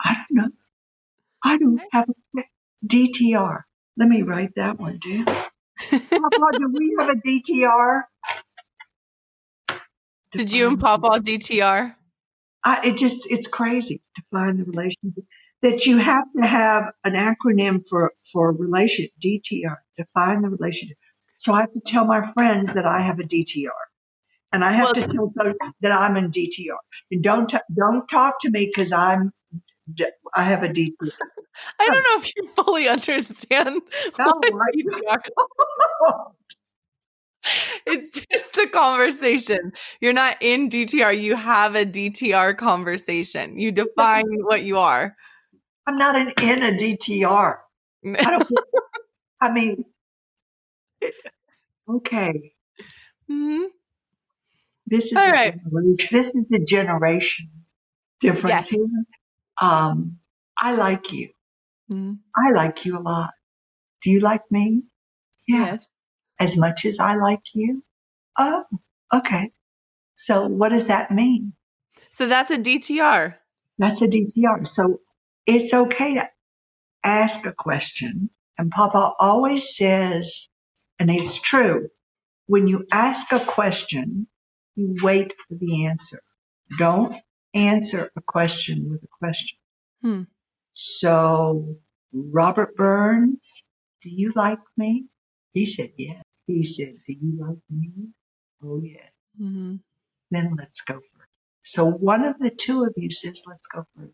I 0.00 0.14
don't 0.14 0.26
know. 0.30 0.48
I 1.46 1.58
don't 1.58 1.80
have 1.92 2.08
a 2.36 2.42
DTR. 2.84 3.62
Let 3.96 4.08
me 4.08 4.22
write 4.22 4.50
that 4.56 4.80
one 4.80 4.98
mm. 4.98 5.24
down. 5.24 5.36
Papa, 5.90 6.58
do 6.58 6.74
we 6.76 6.96
have 6.98 7.10
a 7.10 7.14
DTR? 7.14 8.02
Did 10.32 10.52
you 10.52 10.68
and 10.68 10.80
Papa 10.80 11.20
DTR? 11.20 11.94
I, 12.64 12.88
it 12.88 12.96
just 12.96 13.26
it's 13.30 13.46
crazy 13.46 14.02
to 14.16 14.22
find 14.32 14.58
the 14.58 14.64
relationship 14.64 15.24
that 15.62 15.86
you 15.86 15.98
have 15.98 16.24
to 16.36 16.46
have 16.46 16.84
an 17.04 17.12
acronym 17.12 17.84
for 17.88 18.12
for 18.32 18.52
relation 18.52 19.06
DTR 19.24 19.76
define 19.96 20.42
the 20.42 20.48
relationship. 20.48 20.96
So 21.38 21.52
I 21.52 21.60
have 21.60 21.72
to 21.74 21.80
tell 21.86 22.04
my 22.04 22.32
friends 22.32 22.72
that 22.74 22.86
I 22.86 23.02
have 23.02 23.20
a 23.20 23.22
DTR, 23.22 23.68
and 24.52 24.64
I 24.64 24.72
have 24.72 24.84
Well- 24.86 24.94
to 24.94 25.06
tell 25.06 25.32
them 25.36 25.54
that 25.80 25.92
I'm 25.92 26.16
in 26.16 26.32
DTR. 26.32 26.78
And 27.12 27.22
don't 27.22 27.48
t- 27.48 27.58
don't 27.76 28.06
talk 28.08 28.40
to 28.40 28.50
me 28.50 28.66
because 28.66 28.90
I'm 28.90 29.26
d- 29.26 29.30
I 30.34 30.44
have 30.44 30.62
a 30.62 30.68
DTR. 30.68 30.92
I 31.80 31.86
don't 31.86 32.02
know 32.02 32.22
if 32.22 32.32
you 32.36 32.48
fully 32.64 32.88
understand. 32.88 33.80
No, 34.18 34.32
It's 37.86 38.26
just 38.26 38.54
the 38.54 38.66
conversation. 38.66 39.72
You're 40.00 40.12
not 40.12 40.36
in 40.40 40.68
DTR. 40.68 41.20
You 41.20 41.36
have 41.36 41.76
a 41.76 41.86
DTR 41.86 42.56
conversation. 42.56 43.58
You 43.58 43.70
define 43.70 44.26
what 44.42 44.62
you 44.62 44.78
are. 44.78 45.16
I'm 45.86 45.96
not 45.96 46.16
an, 46.16 46.32
in 46.42 46.62
a 46.62 46.72
DTR. 46.72 47.58
I 48.18 48.30
don't. 48.30 48.48
I 49.40 49.52
mean, 49.52 49.84
okay. 51.88 52.52
Mhm. 53.30 53.66
This 54.86 55.06
is 55.06 55.12
All 55.16 55.30
right. 55.30 55.54
this 56.10 56.26
is 56.26 56.44
the 56.48 56.60
generation 56.60 57.50
difference 58.20 58.68
here. 58.68 58.86
Um, 59.60 60.18
I 60.58 60.72
like 60.72 61.12
you. 61.12 61.30
Mhm. 61.92 62.18
I 62.34 62.52
like 62.52 62.84
you 62.84 62.98
a 62.98 63.00
lot. 63.00 63.30
Do 64.02 64.10
you 64.10 64.20
like 64.20 64.42
me? 64.50 64.82
Yeah. 65.46 65.72
Yes. 65.72 65.94
As 66.38 66.56
much 66.56 66.84
as 66.84 66.98
I 66.98 67.14
like 67.14 67.42
you? 67.54 67.82
Oh, 68.38 68.64
okay. 69.12 69.52
So 70.16 70.46
what 70.46 70.70
does 70.70 70.86
that 70.86 71.10
mean? 71.10 71.54
So 72.10 72.26
that's 72.26 72.50
a 72.50 72.58
DTR. 72.58 73.36
That's 73.78 74.02
a 74.02 74.06
DTR. 74.06 74.66
So 74.66 75.00
it's 75.46 75.72
okay 75.72 76.14
to 76.14 76.28
ask 77.04 77.44
a 77.46 77.52
question. 77.52 78.30
And 78.58 78.70
Papa 78.70 79.12
always 79.18 79.76
says, 79.76 80.48
and 80.98 81.10
it's 81.10 81.36
true, 81.36 81.88
when 82.46 82.66
you 82.66 82.86
ask 82.92 83.32
a 83.32 83.40
question, 83.40 84.26
you 84.74 84.96
wait 85.02 85.32
for 85.48 85.54
the 85.54 85.86
answer. 85.86 86.22
Don't 86.78 87.14
answer 87.56 88.10
a 88.16 88.20
question 88.20 88.90
with 88.90 89.02
a 89.02 89.08
question. 89.18 89.58
Hmm. 90.02 90.22
So, 90.72 91.76
Robert 92.12 92.76
Burns, 92.76 93.62
do 94.02 94.10
you 94.10 94.32
like 94.36 94.58
me? 94.76 95.06
He 95.52 95.66
said, 95.66 95.92
yes. 95.96 96.22
He 96.46 96.64
said, 96.64 96.94
do 97.06 97.12
you 97.12 97.38
like 97.40 97.58
me? 97.70 98.08
Oh, 98.62 98.80
yes. 98.82 99.10
Mhm. 99.40 99.80
Then 100.30 100.54
let's 100.58 100.80
go 100.82 100.94
first. 100.94 101.30
So 101.62 101.86
one 101.86 102.24
of 102.24 102.38
the 102.38 102.50
two 102.50 102.84
of 102.84 102.92
you 102.96 103.10
says, 103.10 103.42
let's 103.46 103.66
go 103.66 103.84
first. 103.96 104.12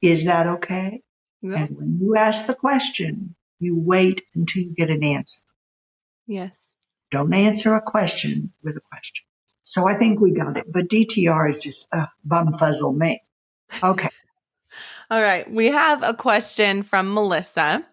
Is 0.00 0.24
that 0.24 0.46
okay? 0.46 1.02
Yeah. 1.42 1.64
And 1.64 1.76
when 1.76 1.98
you 2.00 2.16
ask 2.16 2.46
the 2.46 2.54
question, 2.54 3.34
you 3.60 3.78
wait 3.78 4.22
until 4.34 4.62
you 4.62 4.74
get 4.74 4.90
an 4.90 5.04
answer. 5.04 5.42
Yes. 6.26 6.70
Don't 7.10 7.34
answer 7.34 7.74
a 7.74 7.80
question 7.82 8.52
with 8.62 8.76
a 8.76 8.80
question. 8.80 9.24
So 9.64 9.88
I 9.88 9.98
think 9.98 10.20
we 10.20 10.30
got 10.30 10.56
it. 10.56 10.70
But 10.70 10.88
DTR 10.88 11.54
is 11.54 11.60
just 11.60 11.86
uh, 11.92 12.06
bumfuzzle 12.28 12.96
me. 12.96 13.22
Okay. 13.82 14.08
All 15.10 15.22
right. 15.22 15.50
We 15.50 15.66
have 15.66 16.02
a 16.02 16.14
question 16.14 16.82
from 16.82 17.12
Melissa. 17.12 17.84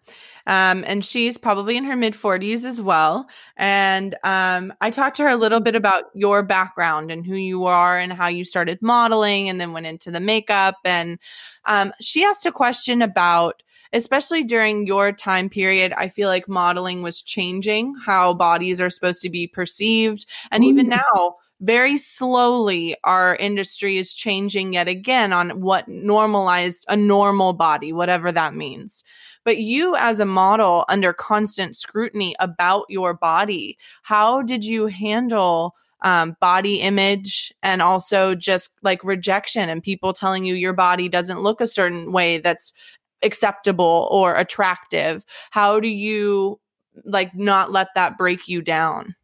Um, 0.48 0.84
and 0.88 1.06
she's 1.06 1.38
probably 1.38 1.78
in 1.78 1.84
her 1.84 1.96
mid 1.96 2.14
40s 2.14 2.66
as 2.66 2.82
well. 2.82 3.28
And 3.58 4.16
um, 4.24 4.74
I 4.82 4.90
talked 4.90 5.18
to 5.18 5.24
her 5.24 5.30
a 5.30 5.36
little 5.36 5.60
bit 5.60 5.76
about 5.76 6.06
your 6.16 6.42
background 6.44 7.12
and 7.12 7.26
who 7.26 7.36
you 7.36 7.66
are 7.66 8.00
and 8.00 8.12
how 8.12 8.28
you 8.28 8.44
started 8.44 8.82
modeling 8.82 9.50
and 9.50 9.62
then 9.62 9.72
went 9.72 9.86
into 9.86 10.10
the 10.10 10.20
makeup. 10.20 10.78
And 10.84 11.20
um, 11.66 11.94
she 12.02 12.26
asked 12.26 12.46
a 12.46 12.52
question 12.52 13.02
about 13.02 13.62
especially 13.94 14.42
during 14.44 14.88
your 14.88 15.12
time 15.12 15.50
period, 15.50 15.94
I 15.98 16.08
feel 16.08 16.30
like 16.30 16.48
modeling 16.48 17.02
was 17.02 17.22
changing 17.22 17.94
how 18.06 18.34
bodies 18.34 18.80
are 18.80 18.90
supposed 18.90 19.22
to 19.22 19.30
be 19.30 19.48
perceived. 19.48 20.26
And 20.50 20.64
even 20.64 20.88
now, 20.88 21.36
very 21.62 21.98
slowly, 21.98 22.96
our 23.04 23.36
industry 23.36 23.98
is 23.98 24.14
changing 24.14 24.74
yet 24.74 24.88
again 24.88 25.32
on 25.32 25.62
what 25.62 25.88
normalized 25.88 26.86
a 26.90 26.98
normal 26.98 27.54
body, 27.54 27.94
whatever 27.94 28.32
that 28.32 28.56
means. 28.56 29.04
But 29.44 29.58
you, 29.58 29.96
as 29.96 30.20
a 30.20 30.26
model, 30.26 30.86
under 30.90 31.14
constant 31.14 31.78
scrutiny 31.78 32.36
about 32.40 32.86
your 32.90 33.14
body, 33.14 33.78
how 34.04 34.42
did 34.42 34.66
you 34.66 34.88
handle? 34.88 35.76
um, 36.04 36.36
body 36.42 36.82
image 36.82 37.54
and 37.62 37.82
also 37.82 38.34
just 38.34 38.78
like 38.82 39.04
rejection 39.04 39.70
and 39.70 39.84
people 39.84 40.14
telling 40.14 40.44
you 40.44 40.56
your 40.56 40.74
body 40.74 41.08
doesn't 41.08 41.42
look 41.42 41.62
a 41.62 41.68
certain 41.68 42.12
way 42.12 42.40
that's 42.40 42.74
acceptable 43.22 44.08
or 44.12 44.36
attractive 44.36 45.24
how 45.52 45.80
do 45.80 45.88
you 45.88 46.60
like 47.06 47.36
not 47.36 47.72
let 47.72 47.90
that 47.94 48.18
break 48.18 48.48
you 48.48 48.64
down 48.64 49.16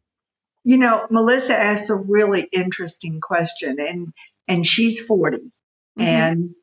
You 0.68 0.76
know, 0.76 1.06
Melissa 1.10 1.56
asked 1.56 1.88
a 1.88 1.94
really 1.94 2.42
interesting 2.42 3.20
question, 3.22 3.76
and 3.80 4.12
and 4.46 4.66
she's 4.66 5.00
40, 5.00 5.38
Mhm. 5.38 6.02
and 6.02 6.54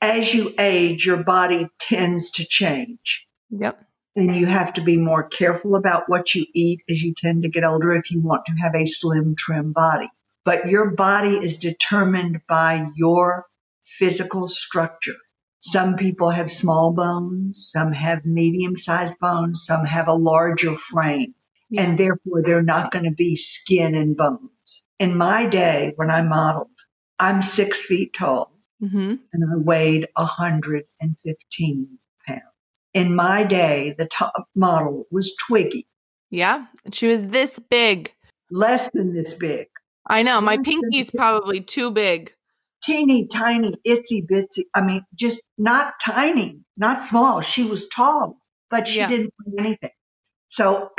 as 0.00 0.32
you 0.32 0.54
age, 0.58 1.04
your 1.04 1.22
body 1.22 1.68
tends 1.78 2.30
to 2.32 2.46
change, 2.46 3.26
yep 3.50 3.78
and 4.16 4.34
you 4.36 4.46
have 4.46 4.72
to 4.74 4.82
be 4.82 4.96
more 4.96 5.22
careful 5.22 5.76
about 5.76 6.08
what 6.08 6.34
you 6.34 6.46
eat 6.54 6.80
as 6.88 7.02
you 7.02 7.14
tend 7.16 7.42
to 7.42 7.48
get 7.50 7.64
older 7.64 7.94
if 7.94 8.10
you 8.10 8.20
want 8.20 8.44
to 8.46 8.52
have 8.52 8.74
a 8.74 8.86
slim, 8.86 9.34
trim 9.36 9.72
body. 9.72 10.08
But 10.44 10.68
your 10.68 10.90
body 10.90 11.36
is 11.36 11.58
determined 11.58 12.40
by 12.48 12.88
your 12.94 13.46
physical 13.84 14.48
structure. 14.48 15.16
Some 15.60 15.96
people 15.96 16.30
have 16.30 16.50
small 16.50 16.92
bones, 16.92 17.68
some 17.70 17.92
have 17.92 18.24
medium 18.24 18.76
sized 18.76 19.18
bones, 19.18 19.64
some 19.64 19.84
have 19.84 20.08
a 20.08 20.14
larger 20.14 20.76
frame 20.76 21.34
yeah. 21.72 21.82
and 21.82 21.98
therefore 21.98 22.42
they're 22.44 22.62
not 22.62 22.92
going 22.92 23.04
to 23.06 23.10
be 23.10 23.34
skin 23.36 23.94
and 23.96 24.16
bones. 24.16 24.84
In 25.00 25.16
my 25.16 25.46
day, 25.46 25.92
when 25.96 26.10
I 26.10 26.22
modeled, 26.22 26.68
I'm 27.18 27.42
six 27.42 27.84
feet 27.84 28.14
tall 28.14 28.52
hmm 28.80 29.14
and 29.32 29.44
I 29.50 29.56
weighed 29.56 30.06
115 30.16 31.98
pounds. 32.26 32.42
In 32.94 33.14
my 33.16 33.44
day, 33.44 33.94
the 33.96 34.06
top 34.06 34.34
model 34.54 35.06
was 35.10 35.34
Twiggy, 35.46 35.86
yeah 36.30 36.66
she 36.92 37.06
was 37.08 37.26
this 37.28 37.58
big 37.70 38.12
less 38.50 38.88
than 38.94 39.14
this 39.14 39.34
big, 39.34 39.66
i 40.08 40.22
know 40.22 40.40
my 40.40 40.56
pinky's 40.58 41.10
probably 41.10 41.60
too 41.60 41.90
big 41.90 42.34
teeny 42.84 43.28
tiny, 43.28 43.72
itsy 43.86 44.26
bitsy. 44.26 44.64
I 44.74 44.82
mean, 44.82 45.04
just 45.14 45.40
not 45.58 45.94
tiny, 46.04 46.60
not 46.76 47.04
small. 47.04 47.40
She 47.40 47.62
was 47.64 47.88
tall, 47.88 48.38
but 48.70 48.88
she 48.88 48.98
Yeah. 48.98 49.08
didn't 49.08 49.32
weigh 49.46 49.64
anything. 49.66 49.90
So 50.50 50.90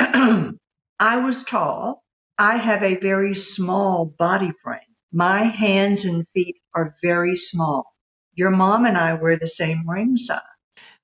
I 1.00 1.18
was 1.18 1.44
tall. 1.44 2.04
I 2.38 2.56
have 2.56 2.82
a 2.82 2.96
very 2.98 3.34
small 3.34 4.06
body 4.18 4.52
frame. 4.62 4.80
My 5.12 5.44
hands 5.44 6.04
and 6.04 6.26
feet 6.34 6.56
are 6.74 6.96
very 7.02 7.36
small. 7.36 7.86
Your 8.34 8.50
mom 8.50 8.86
and 8.86 8.98
I 8.98 9.14
wear 9.14 9.38
the 9.38 9.48
same 9.48 9.88
ring 9.88 10.16
size. 10.16 10.40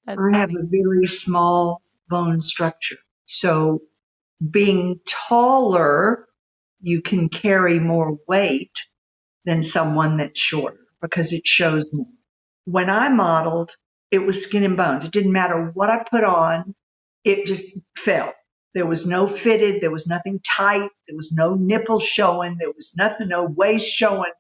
That's 0.07 0.27
I 0.33 0.39
have 0.39 0.51
funny. 0.51 0.57
a 0.57 0.65
very 0.65 1.07
small 1.09 1.83
bone 2.09 2.43
structure. 2.43 2.99
So 3.27 3.83
being 4.51 5.01
taller, 5.09 6.27
you 6.81 7.03
can 7.03 7.29
carry 7.29 7.81
more 7.81 8.19
weight 8.29 8.73
than 9.47 9.63
someone 9.65 10.19
that's 10.19 10.41
shorter 10.41 10.81
because 11.03 11.33
it 11.33 11.47
shows 11.47 11.87
more. 11.93 12.07
When 12.67 12.91
I 12.91 13.11
modeled, 13.11 13.73
it 14.13 14.21
was 14.21 14.43
skin 14.45 14.65
and 14.65 14.77
bones. 14.77 15.05
It 15.05 15.13
didn't 15.13 15.33
matter 15.33 15.73
what 15.75 15.91
I 15.91 16.05
put 16.11 16.25
on, 16.25 16.75
it 17.25 17.47
just 17.47 17.67
fell. 17.99 18.33
There 18.75 18.87
was 18.87 19.07
no 19.07 19.29
fitted, 19.29 19.81
there 19.81 19.91
was 19.91 20.07
nothing 20.07 20.41
tight, 20.57 20.91
there 21.09 21.17
was 21.17 21.33
no 21.33 21.55
nipple 21.55 21.99
showing, 22.01 22.57
there 22.59 22.71
was 22.71 22.93
nothing, 22.97 23.29
no 23.29 23.45
waist 23.45 23.87
showing, 23.89 24.33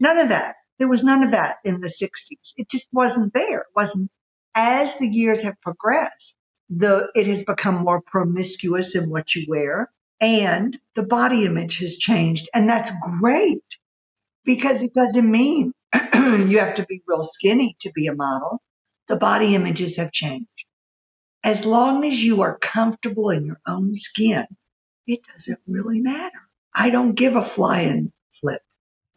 none 0.00 0.18
of 0.18 0.30
that. 0.30 0.56
There 0.78 0.88
was 0.88 1.02
none 1.02 1.22
of 1.22 1.30
that 1.32 1.56
in 1.64 1.80
the 1.80 1.88
60s. 1.88 2.52
It 2.56 2.68
just 2.70 2.88
wasn't 2.92 3.32
there. 3.34 3.60
It 3.60 3.66
wasn't. 3.74 4.10
As 4.54 4.94
the 4.98 5.06
years 5.08 5.42
have 5.42 5.60
progressed, 5.60 6.34
the 6.70 7.08
it 7.14 7.26
has 7.26 7.44
become 7.44 7.76
more 7.76 8.00
promiscuous 8.00 8.94
in 8.94 9.10
what 9.10 9.34
you 9.34 9.46
wear, 9.48 9.90
and 10.20 10.78
the 10.94 11.02
body 11.02 11.44
image 11.44 11.78
has 11.78 11.96
changed, 11.96 12.48
and 12.54 12.68
that's 12.68 12.90
great 13.20 13.64
because 14.44 14.82
it 14.82 14.94
doesn't 14.94 15.30
mean 15.30 15.72
you 15.94 16.58
have 16.58 16.76
to 16.76 16.86
be 16.86 17.02
real 17.06 17.24
skinny 17.24 17.76
to 17.80 17.90
be 17.94 18.06
a 18.06 18.14
model. 18.14 18.62
The 19.08 19.16
body 19.16 19.54
images 19.54 19.96
have 19.98 20.12
changed. 20.12 20.66
As 21.46 21.64
long 21.64 22.04
as 22.04 22.18
you 22.18 22.42
are 22.42 22.58
comfortable 22.58 23.30
in 23.30 23.46
your 23.46 23.60
own 23.68 23.94
skin, 23.94 24.46
it 25.06 25.20
doesn't 25.32 25.60
really 25.68 26.00
matter. 26.00 26.40
I 26.74 26.90
don't 26.90 27.14
give 27.14 27.36
a 27.36 27.44
flying 27.44 28.10
flip. 28.40 28.62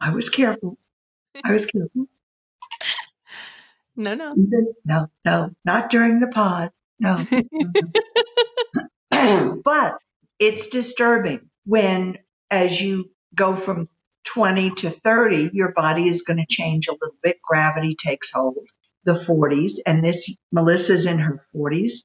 I 0.00 0.14
was 0.14 0.28
careful. 0.28 0.78
I 1.42 1.50
was 1.50 1.66
careful. 1.66 2.06
no 3.96 4.14
no 4.14 4.34
No, 4.84 5.10
no, 5.24 5.50
not 5.64 5.90
during 5.90 6.20
the 6.20 6.28
pod. 6.28 6.70
No. 7.00 7.26
but 9.64 9.98
it's 10.38 10.68
disturbing 10.68 11.50
when, 11.66 12.16
as 12.48 12.80
you 12.80 13.10
go 13.34 13.56
from 13.56 13.88
20 14.26 14.70
to 14.76 14.90
30, 14.90 15.50
your 15.52 15.72
body 15.72 16.08
is 16.08 16.22
going 16.22 16.36
to 16.36 16.46
change 16.48 16.86
a 16.86 16.92
little 16.92 17.16
bit. 17.24 17.42
Gravity 17.42 17.96
takes 17.96 18.30
hold. 18.30 18.68
The 19.02 19.14
40s, 19.14 19.78
and 19.84 20.04
this 20.04 20.30
Melissa's 20.52 21.06
in 21.06 21.18
her 21.18 21.44
40s, 21.56 22.02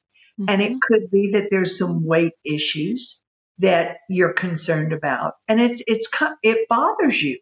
and 0.48 0.62
Mhm. 0.62 0.72
it 0.76 0.82
could 0.82 1.12
be 1.12 1.32
that 1.34 1.50
there's 1.52 1.78
some 1.78 2.06
weight 2.06 2.34
issues 2.46 3.22
that 3.60 4.00
you're 4.10 4.34
concerned 4.34 4.94
about, 4.94 5.36
and 5.48 5.62
it's 5.62 5.82
it's 5.88 6.08
it 6.44 6.68
bothers 6.70 7.22
you. 7.22 7.40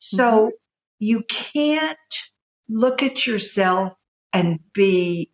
So 0.00 0.52
you 1.00 1.24
can't 1.28 1.98
look 2.68 3.02
at 3.02 3.26
yourself 3.26 3.94
and 4.32 4.60
be 4.74 5.30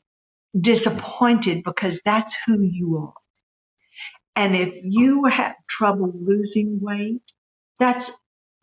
disappointed 0.59 1.65
because 1.65 2.01
that's 2.05 2.37
who 2.47 2.63
you 2.63 2.99
are. 2.99 3.15
And 4.37 4.57
if 4.57 4.75
you 4.85 5.25
have 5.27 5.55
trouble 5.69 6.13
losing 6.15 6.81
weight, 6.81 7.23
that's 7.79 8.11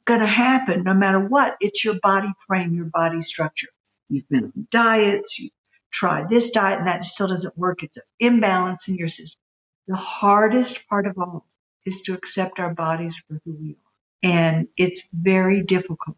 going 0.06 0.22
to 0.22 0.28
happen 0.28 0.84
no 0.84 0.94
matter 0.94 1.20
what. 1.20 1.58
It's 1.62 1.86
your 1.86 2.00
body 2.02 2.30
frame, 2.48 2.74
your 2.76 2.86
body 2.94 3.22
structure. 3.22 3.70
You've 4.10 4.30
been 4.30 4.46
on 4.46 4.68
diets, 4.72 5.40
you 5.40 5.50
tried 5.92 6.30
this 6.30 6.52
diet 6.52 6.80
and 6.80 6.88
that 6.88 7.06
still 7.06 7.28
doesn't 7.28 7.58
work. 7.58 7.84
It's 7.84 7.98
an 7.98 8.04
imbalance 8.20 8.88
in 8.88 8.96
your 8.96 9.10
system. 9.10 9.40
The 9.88 9.96
hardest 9.96 10.88
part 10.88 11.08
of 11.08 11.18
all 11.18 11.48
is 11.86 12.02
to 12.04 12.14
accept 12.14 12.60
our 12.60 12.74
bodies 12.74 13.16
for 13.28 13.40
who 13.46 13.54
we 13.60 13.72
are. 13.72 14.30
And 14.32 14.68
it's 14.78 15.02
very 15.14 15.64
difficult. 15.64 16.18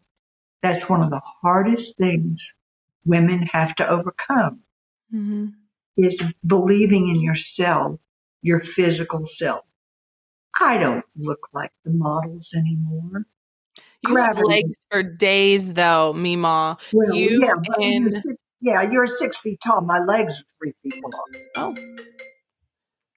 That's 0.62 0.88
one 0.88 1.02
of 1.02 1.10
the 1.10 1.20
hardest 1.42 1.96
things 1.96 2.54
women 3.04 3.48
have 3.52 3.74
to 3.76 3.88
overcome 3.88 4.60
Mhm. 5.12 5.54
is 5.96 6.20
believing 6.46 7.08
in 7.08 7.20
yourself, 7.20 7.98
your 8.42 8.60
physical 8.60 9.26
self. 9.26 9.64
I 10.60 10.78
don't 10.78 11.04
look 11.16 11.48
like 11.52 11.72
the 11.84 11.92
models 11.92 12.50
anymore. 12.54 13.26
you 14.02 14.16
have 14.16 14.38
legs 14.38 14.84
for 14.90 15.02
days 15.02 15.74
though 15.74 16.12
MeMaw 16.14 16.78
Well, 16.92 17.14
You 17.14 17.40
yeah, 17.40 17.54
in- 17.80 18.22
yeah, 18.62 18.82
you're 18.82 19.06
six 19.06 19.36
feet 19.36 19.58
tall. 19.64 19.80
My 19.82 19.98
legs 20.04 20.32
are 20.34 20.44
three 20.58 20.72
feet 20.82 21.02
long. 21.02 21.42
Oh, 21.56 21.74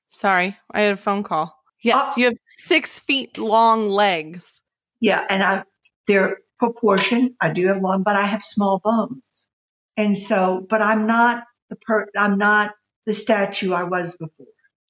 sorry. 0.10 0.58
I 0.72 0.82
had 0.82 0.94
a 0.94 0.98
phone 0.98 1.24
call. 1.24 1.56
Yes, 1.82 2.10
Oh. 2.12 2.20
you 2.20 2.26
have 2.26 2.38
six 2.46 3.00
feet 3.00 3.38
long 3.38 3.90
legs. 3.90 4.62
Yeah, 5.00 5.24
and 5.30 5.44
I 5.44 5.64
they're 6.08 6.38
proportion. 6.60 7.36
I 7.42 7.52
do 7.52 7.68
have 7.68 7.82
long, 7.82 8.04
but 8.04 8.16
I 8.16 8.26
have 8.26 8.44
small 8.44 8.80
bones, 8.84 9.50
and 9.98 10.18
so, 10.18 10.66
but 10.70 10.82
I'm 10.82 11.06
not 11.06 11.44
the 11.70 11.76
per. 11.76 12.08
I'm 12.18 12.38
not 12.38 12.74
the 13.06 13.14
statue 13.14 13.74
I 13.74 13.84
was 13.84 14.16
before. 14.18 14.48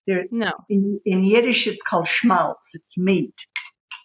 There, 0.08 0.26
No. 0.32 0.52
in, 0.70 1.02
in 1.06 1.24
Yiddish, 1.26 1.66
it's 1.68 1.82
called 1.82 2.08
schmaltz. 2.08 2.76
It's 2.76 2.98
meat. 2.98 3.34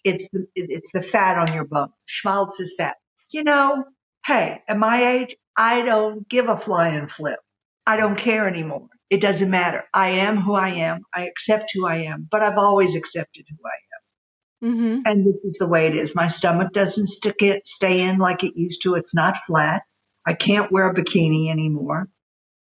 It's 0.03 0.25
the 0.33 0.47
it's 0.55 0.89
the 0.93 1.03
fat 1.03 1.37
on 1.37 1.53
your 1.53 1.65
bone. 1.65 1.89
Schmaltz 2.05 2.59
is 2.59 2.73
fat. 2.75 2.95
You 3.29 3.43
know, 3.43 3.85
hey, 4.25 4.61
at 4.67 4.77
my 4.77 5.13
age, 5.17 5.35
I 5.57 5.81
don't 5.81 6.27
give 6.29 6.47
a 6.47 6.59
flying 6.59 7.07
flip. 7.07 7.39
I 7.85 7.97
don't 7.97 8.17
care 8.17 8.47
anymore. 8.47 8.87
It 9.09 9.21
doesn't 9.21 9.49
matter. 9.49 9.83
I 9.93 10.09
am 10.09 10.37
who 10.37 10.53
I 10.53 10.69
am. 10.69 11.01
I 11.13 11.27
accept 11.27 11.71
who 11.73 11.85
I 11.85 12.03
am, 12.03 12.27
but 12.31 12.41
I've 12.41 12.57
always 12.57 12.95
accepted 12.95 13.45
who 13.49 13.57
I 13.65 13.69
am. 13.69 14.73
Mm-hmm. 14.73 15.01
And 15.05 15.25
this 15.25 15.43
is 15.43 15.57
the 15.57 15.67
way 15.67 15.87
it 15.87 15.95
is. 15.95 16.15
My 16.15 16.27
stomach 16.27 16.71
doesn't 16.71 17.07
stick 17.07 17.41
it, 17.41 17.67
stay 17.67 18.01
in 18.01 18.19
like 18.19 18.43
it 18.43 18.55
used 18.55 18.83
to. 18.83 18.95
It's 18.95 19.13
not 19.13 19.35
flat. 19.47 19.83
I 20.25 20.33
can't 20.33 20.71
wear 20.71 20.89
a 20.89 20.93
bikini 20.93 21.49
anymore. 21.49 22.07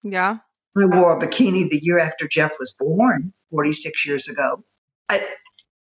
Yeah. 0.03 0.39
I 0.77 0.85
wore 0.87 1.17
a 1.17 1.27
bikini 1.27 1.71
the 1.71 1.83
year 1.83 2.01
after 2.01 2.27
Jeff 2.27 2.53
was 2.59 2.75
born, 2.79 3.33
46 3.51 4.05
years 4.07 4.27
ago. 4.27 4.65
I, 5.09 5.25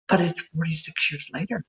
but 0.09 0.19
it's 0.19 0.41
46 0.53 1.11
years 1.11 1.29
later. 1.33 1.63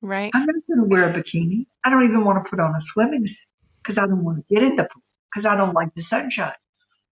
Right. 0.00 0.30
I'm 0.32 0.46
not 0.46 0.54
going 0.68 0.80
to 0.80 0.88
wear 0.88 1.10
a 1.10 1.12
bikini. 1.12 1.66
I 1.84 1.90
don't 1.90 2.04
even 2.04 2.24
want 2.24 2.42
to 2.42 2.48
put 2.48 2.60
on 2.60 2.74
a 2.74 2.80
swimming 2.80 3.26
suit 3.26 3.46
because 3.86 3.98
I 3.98 4.06
don't 4.08 4.24
want 4.24 4.46
to 4.48 4.54
get 4.54 4.64
in 4.64 4.76
the 4.76 4.84
pool 4.84 5.02
because 5.32 5.46
I 5.46 5.56
don't 5.56 5.74
like 5.74 5.94
the 5.96 6.02
sunshine. 6.02 6.54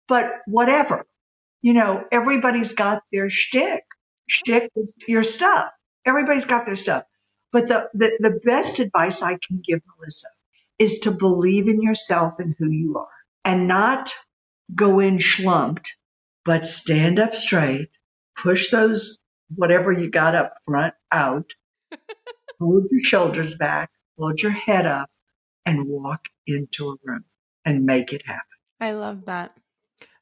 but 0.09 0.33
whatever. 0.47 1.05
You 1.63 1.73
know, 1.73 2.05
everybody's 2.11 2.73
got 2.73 3.03
their 3.13 3.29
shtick. 3.31 3.83
Shtick 4.27 4.71
is 4.77 4.91
your 5.07 5.23
stuff. 5.25 5.71
Everybody's 6.05 6.45
got 6.45 6.67
their 6.67 6.77
stuff. 6.77 7.05
But 7.53 7.69
the, 7.69 7.89
the, 7.95 8.11
the 8.19 8.41
best 8.45 8.79
advice 8.79 9.23
I 9.23 9.37
can 9.47 9.61
give 9.65 9.81
Melissa 9.97 10.27
is 10.79 10.99
to 11.01 11.11
believe 11.11 11.69
in 11.69 11.81
yourself 11.81 12.35
and 12.39 12.55
who 12.59 12.69
you 12.71 12.97
are 12.97 13.07
and 13.45 13.67
not 13.67 14.11
go 14.75 14.99
in 14.99 15.19
schlumped, 15.19 15.87
but 16.45 16.67
stand 16.67 17.19
up 17.19 17.35
straight, 17.35 17.89
push 18.37 18.71
those 18.71 19.19
whatever 19.55 19.91
you 19.93 20.09
got 20.11 20.35
up 20.35 20.55
front 20.65 20.93
out, 21.11 21.51
hold 22.59 22.85
your 22.91 23.03
shoulders 23.03 23.55
back, 23.55 23.91
hold 24.19 24.41
your 24.41 24.51
head 24.53 24.85
up, 24.87 25.09
and 25.69 25.87
walk 25.87 26.21
into 26.47 26.89
a 26.89 26.95
room 27.03 27.23
and 27.65 27.85
make 27.85 28.11
it 28.11 28.23
happen. 28.25 28.41
I 28.79 28.91
love 28.91 29.25
that. 29.25 29.55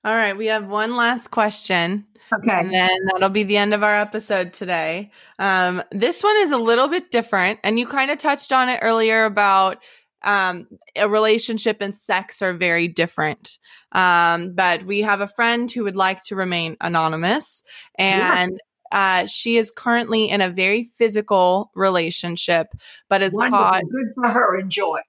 All 0.03 0.15
right, 0.15 0.37
we 0.37 0.47
have 0.47 0.67
one 0.67 0.95
last 0.95 1.31
question. 1.31 2.05
Okay. 2.33 2.51
And 2.51 2.73
then 2.73 2.97
that'll 3.05 3.29
be 3.29 3.43
the 3.43 3.57
end 3.57 3.73
of 3.73 3.83
our 3.83 3.95
episode 3.95 4.53
today. 4.53 5.11
Um, 5.39 5.81
this 5.91 6.23
one 6.23 6.35
is 6.37 6.51
a 6.51 6.57
little 6.57 6.87
bit 6.87 7.11
different, 7.11 7.59
and 7.63 7.79
you 7.79 7.87
kind 7.87 8.11
of 8.11 8.17
touched 8.17 8.51
on 8.51 8.69
it 8.69 8.79
earlier 8.81 9.25
about 9.25 9.83
um, 10.23 10.67
a 10.95 11.07
relationship 11.07 11.77
and 11.81 11.93
sex 11.93 12.41
are 12.41 12.53
very 12.53 12.87
different. 12.87 13.57
Um, 13.91 14.53
but 14.53 14.83
we 14.83 15.01
have 15.01 15.21
a 15.21 15.27
friend 15.27 15.71
who 15.71 15.83
would 15.83 15.95
like 15.95 16.21
to 16.23 16.35
remain 16.35 16.77
anonymous, 16.81 17.63
and 17.97 18.59
uh, 18.91 19.25
she 19.25 19.57
is 19.57 19.71
currently 19.71 20.29
in 20.29 20.41
a 20.41 20.49
very 20.49 20.83
physical 20.83 21.71
relationship, 21.75 22.67
but 23.09 23.21
is 23.21 23.33
Wonderful. 23.33 23.57
caught. 23.57 23.83
Good 23.83 24.13
for 24.15 24.29
her. 24.29 24.59
Enjoy. 24.59 24.99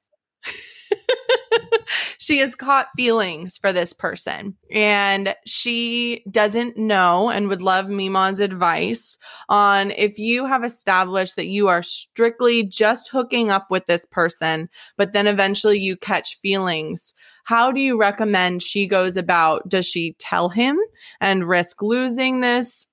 she 2.19 2.39
has 2.39 2.55
caught 2.55 2.89
feelings 2.97 3.57
for 3.57 3.73
this 3.73 3.93
person 3.93 4.57
and 4.71 5.35
she 5.47 6.23
doesn't 6.31 6.77
know 6.77 7.31
and 7.31 7.49
would 7.49 7.63
love 7.63 7.87
MeMaw's 7.87 8.41
advice 8.41 9.19
on 9.49 9.91
if 9.93 10.19
you 10.19 10.47
have 10.47 10.65
established 10.65 11.37
that 11.37 11.47
you 11.47 11.69
are 11.69 11.83
strictly 11.83 12.63
just 12.63 13.09
hooking 13.09 13.51
up 13.51 13.67
with 13.71 13.87
this 13.87 14.07
person, 14.07 14.69
but 14.97 15.13
then 15.13 15.27
eventually 15.27 15.79
you 15.79 15.97
catch 15.97 16.39
feelings. 16.39 17.15
How 17.45 17.73
do 17.73 17.81
you 17.81 17.99
recommend 17.99 18.63
she 18.63 18.87
goes 18.87 19.17
about? 19.17 19.69
Does 19.69 19.87
she 19.87 20.15
tell 20.19 20.51
him 20.51 20.79
and 21.21 21.49
risk 21.49 21.83
losing 21.83 22.41
this 22.41 22.87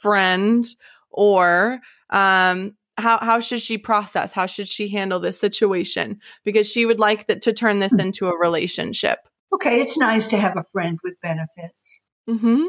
friend 0.00 0.66
or 1.10 1.80
um 2.10 2.74
how 3.02 3.18
how 3.20 3.40
should 3.40 3.60
she 3.60 3.76
process 3.76 4.32
how 4.32 4.46
should 4.46 4.68
she 4.68 4.88
handle 4.88 5.20
this 5.20 5.38
situation 5.38 6.18
because 6.44 6.70
she 6.70 6.86
would 6.86 6.98
like 6.98 7.26
that 7.26 7.42
to 7.42 7.52
turn 7.52 7.80
this 7.80 7.94
into 7.94 8.28
a 8.28 8.38
relationship 8.38 9.18
Okay, 9.54 9.82
it's 9.82 9.98
nice 9.98 10.26
to 10.28 10.38
have 10.38 10.56
a 10.56 10.64
friend 10.72 10.98
with 11.04 11.14
benefits. 11.20 12.00
mm-hmm 12.28 12.68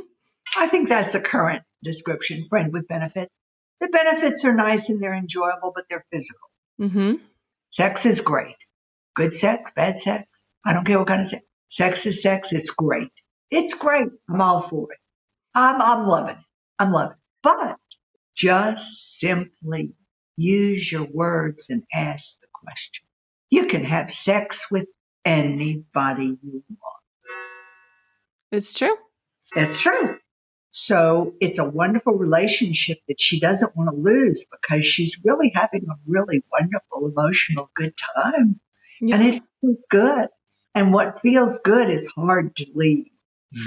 I 0.58 0.68
think 0.68 0.90
that's 0.90 1.16
a 1.16 1.22
current 1.22 1.64
description, 1.84 2.46
friend 2.50 2.72
with 2.74 2.88
benefits. 2.88 3.32
The 3.80 3.88
benefits 3.88 4.44
are 4.46 4.54
nice 4.54 4.90
and 4.90 5.02
they're 5.02 5.16
enjoyable, 5.16 5.72
but 5.74 5.86
they're 5.90 6.06
physical. 6.12 6.50
mm-hmm 6.82 7.14
Sex 7.72 8.06
is 8.06 8.22
great. 8.22 8.56
Good 9.16 9.36
sex, 9.36 9.72
bad 9.76 10.00
sex. 10.00 10.28
I 10.66 10.74
don't 10.74 10.86
care 10.86 11.00
what 11.00 11.08
kind 11.08 11.22
of 11.24 11.30
sex. 11.30 11.44
Sex 11.70 12.06
is 12.06 12.22
sex. 12.22 12.52
It's 12.52 12.70
great. 12.70 13.10
It's 13.50 13.74
great. 13.74 14.10
I'm 14.30 14.42
all 14.42 14.68
for 14.70 14.92
it. 14.92 15.00
I'm, 15.56 15.82
I'm 15.82 16.08
loving 16.08 16.36
it. 16.36 16.46
I'm 16.78 16.92
loving 16.92 17.14
it. 17.14 17.18
But 17.42 17.78
just 18.36 19.20
simply 19.20 19.94
use 20.38 20.92
your 20.92 21.06
words 21.06 21.68
and 21.70 21.84
ask 21.94 22.40
the 22.42 22.48
question. 22.54 23.04
You 23.50 23.68
can 23.68 23.84
have 23.84 24.12
sex 24.14 24.66
with 24.72 24.88
anybody 25.26 26.38
you 26.44 26.64
want. 26.70 27.04
it's 28.52 28.74
true 28.74 28.96
It's 29.56 29.80
true. 29.80 30.18
So 30.72 31.36
it's 31.40 31.60
a 31.60 31.70
wonderful 31.70 32.14
relationship 32.14 32.98
that 33.08 33.22
she 33.22 33.40
doesn't 33.40 33.76
want 33.76 33.92
to 33.92 33.96
lose 33.96 34.44
because 34.52 34.88
she's 34.88 35.16
really 35.24 35.52
having 35.54 35.86
a 35.88 35.94
really 36.08 36.44
wonderful, 36.52 37.06
emotional, 37.08 37.70
good 37.76 37.94
time. 38.16 38.60
yeah. 39.00 39.16
And 39.18 39.36
it 39.36 39.44
feels 39.62 39.78
good. 39.92 40.30
And 40.74 40.92
what 40.92 41.22
feels 41.22 41.60
good 41.60 41.92
is 41.92 42.08
hard 42.08 42.56
to 42.56 42.66
leave, 42.74 43.06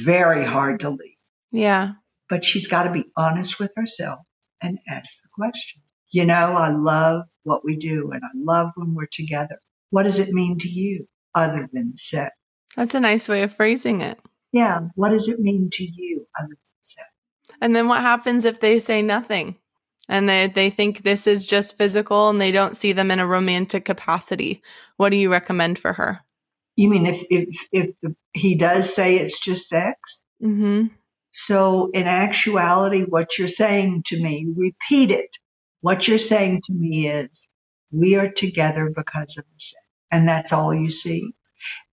very 0.05 0.45
hard 0.45 0.81
to 0.81 0.91
leave. 0.91 1.17
yeah 1.53 1.93
But 2.29 2.45
she's 2.45 2.67
got 2.67 2.83
to 2.83 2.91
be 2.93 3.05
honest 3.17 3.61
with 3.61 3.71
herself 3.77 4.19
and 4.61 4.81
ask 4.89 5.23
the 5.23 5.29
question. 5.33 5.83
You 6.11 6.25
know, 6.25 6.35
I 6.55 6.71
love 6.71 7.25
what 7.45 7.65
we 7.65 7.77
do 7.77 8.11
and 8.13 8.23
I 8.25 8.29
love 8.35 8.71
when 8.77 8.95
we're 8.95 9.07
together. 9.13 9.61
What 9.91 10.05
does 10.05 10.19
it 10.19 10.33
mean 10.33 10.59
to 10.61 10.69
you 10.69 11.07
other 11.35 11.69
than 11.73 11.95
sex? 11.97 12.35
that's 12.75 12.95
a 12.95 13.01
nice 13.01 13.29
way 13.29 13.43
of 13.43 13.55
phrasing 13.55 14.01
it 14.01 14.19
Yeah, 14.53 14.81
what 14.97 15.11
does 15.11 15.29
it 15.29 15.39
mean 15.41 15.71
to 15.73 15.85
you 15.85 16.27
other 16.39 16.49
than 16.49 16.57
sex? 16.83 17.07
and 17.61 17.75
then 17.75 17.89
what 17.89 18.01
happens 18.03 18.45
if 18.45 18.61
they 18.61 18.79
say 18.79 19.01
nothing 19.03 19.57
and 20.09 20.29
they, 20.29 20.47
they 20.49 20.69
think 20.71 21.03
this 21.03 21.27
is 21.27 21.47
just 21.47 21.79
physical 21.79 22.29
and 22.29 22.41
they 22.41 22.53
don't 22.53 22.77
see 22.77 22.93
them 22.93 23.11
in 23.11 23.21
a 23.21 23.27
romantic 23.27 23.85
capacity 23.85 24.63
what 24.97 25.11
do 25.11 25.17
you 25.17 25.31
recommend 25.31 25.79
for 25.79 25.93
her 25.95 26.21
You 26.75 26.89
mean 26.91 27.07
if 27.07 27.25
if 27.31 27.49
if 27.73 27.91
the, 28.03 28.15
he 28.33 28.55
does 28.57 28.93
say 28.93 29.17
it's 29.17 29.39
just 29.41 29.69
sex? 29.69 29.99
mm-hmm 30.43 30.87
So 31.33 31.91
in 31.95 32.07
actuality, 32.07 33.03
what 33.05 33.39
you're 33.39 33.49
saying 33.49 34.03
to 34.07 34.17
me, 34.23 34.47
repeat 34.57 35.11
it. 35.11 35.31
What 35.81 36.09
you're 36.09 36.19
saying 36.19 36.63
to 36.67 36.73
me 36.73 37.09
is, 37.11 37.49
we 37.93 38.15
are 38.17 38.31
together 38.31 38.93
because 38.95 39.37
of 39.39 39.45
the 39.45 39.59
sex, 39.61 39.83
and 40.11 40.29
that's 40.29 40.53
all 40.53 40.75
you 40.75 40.91
see. 40.91 41.33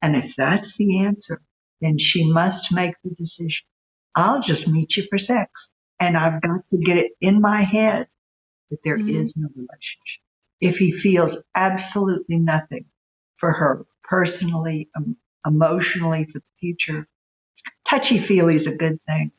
And 0.02 0.16
if 0.16 0.34
that's 0.36 0.76
the 0.76 1.00
answer, 1.00 1.42
then 1.80 1.98
she 1.98 2.30
must 2.30 2.72
make 2.72 2.94
the 3.04 3.10
decision. 3.10 3.66
I'll 4.14 4.40
just 4.42 4.68
meet 4.68 4.96
you 4.96 5.04
for 5.10 5.18
sex, 5.18 5.50
and 6.00 6.16
I've 6.16 6.40
got 6.42 6.60
to 6.70 6.78
get 6.78 6.96
it 6.98 7.12
in 7.20 7.40
my 7.40 7.62
head 7.62 8.08
that 8.70 8.82
there 8.84 8.98
is 9.06 9.32
Mhm. 9.34 9.42
no 9.42 9.48
relationship. 9.54 10.22
If 10.60 10.78
he 10.78 10.92
feels 10.92 11.36
absolutely 11.54 12.38
nothing 12.38 12.86
for 13.38 13.52
her 13.52 13.86
personally, 14.04 14.88
um, 14.96 15.16
emotionally, 15.46 16.24
for 16.26 16.38
the 16.38 16.44
future, 16.60 17.08
touchy 17.86 18.18
feely 18.18 18.56
is 18.56 18.66
a 18.66 18.74
good 18.76 19.00
thing, 19.06 19.32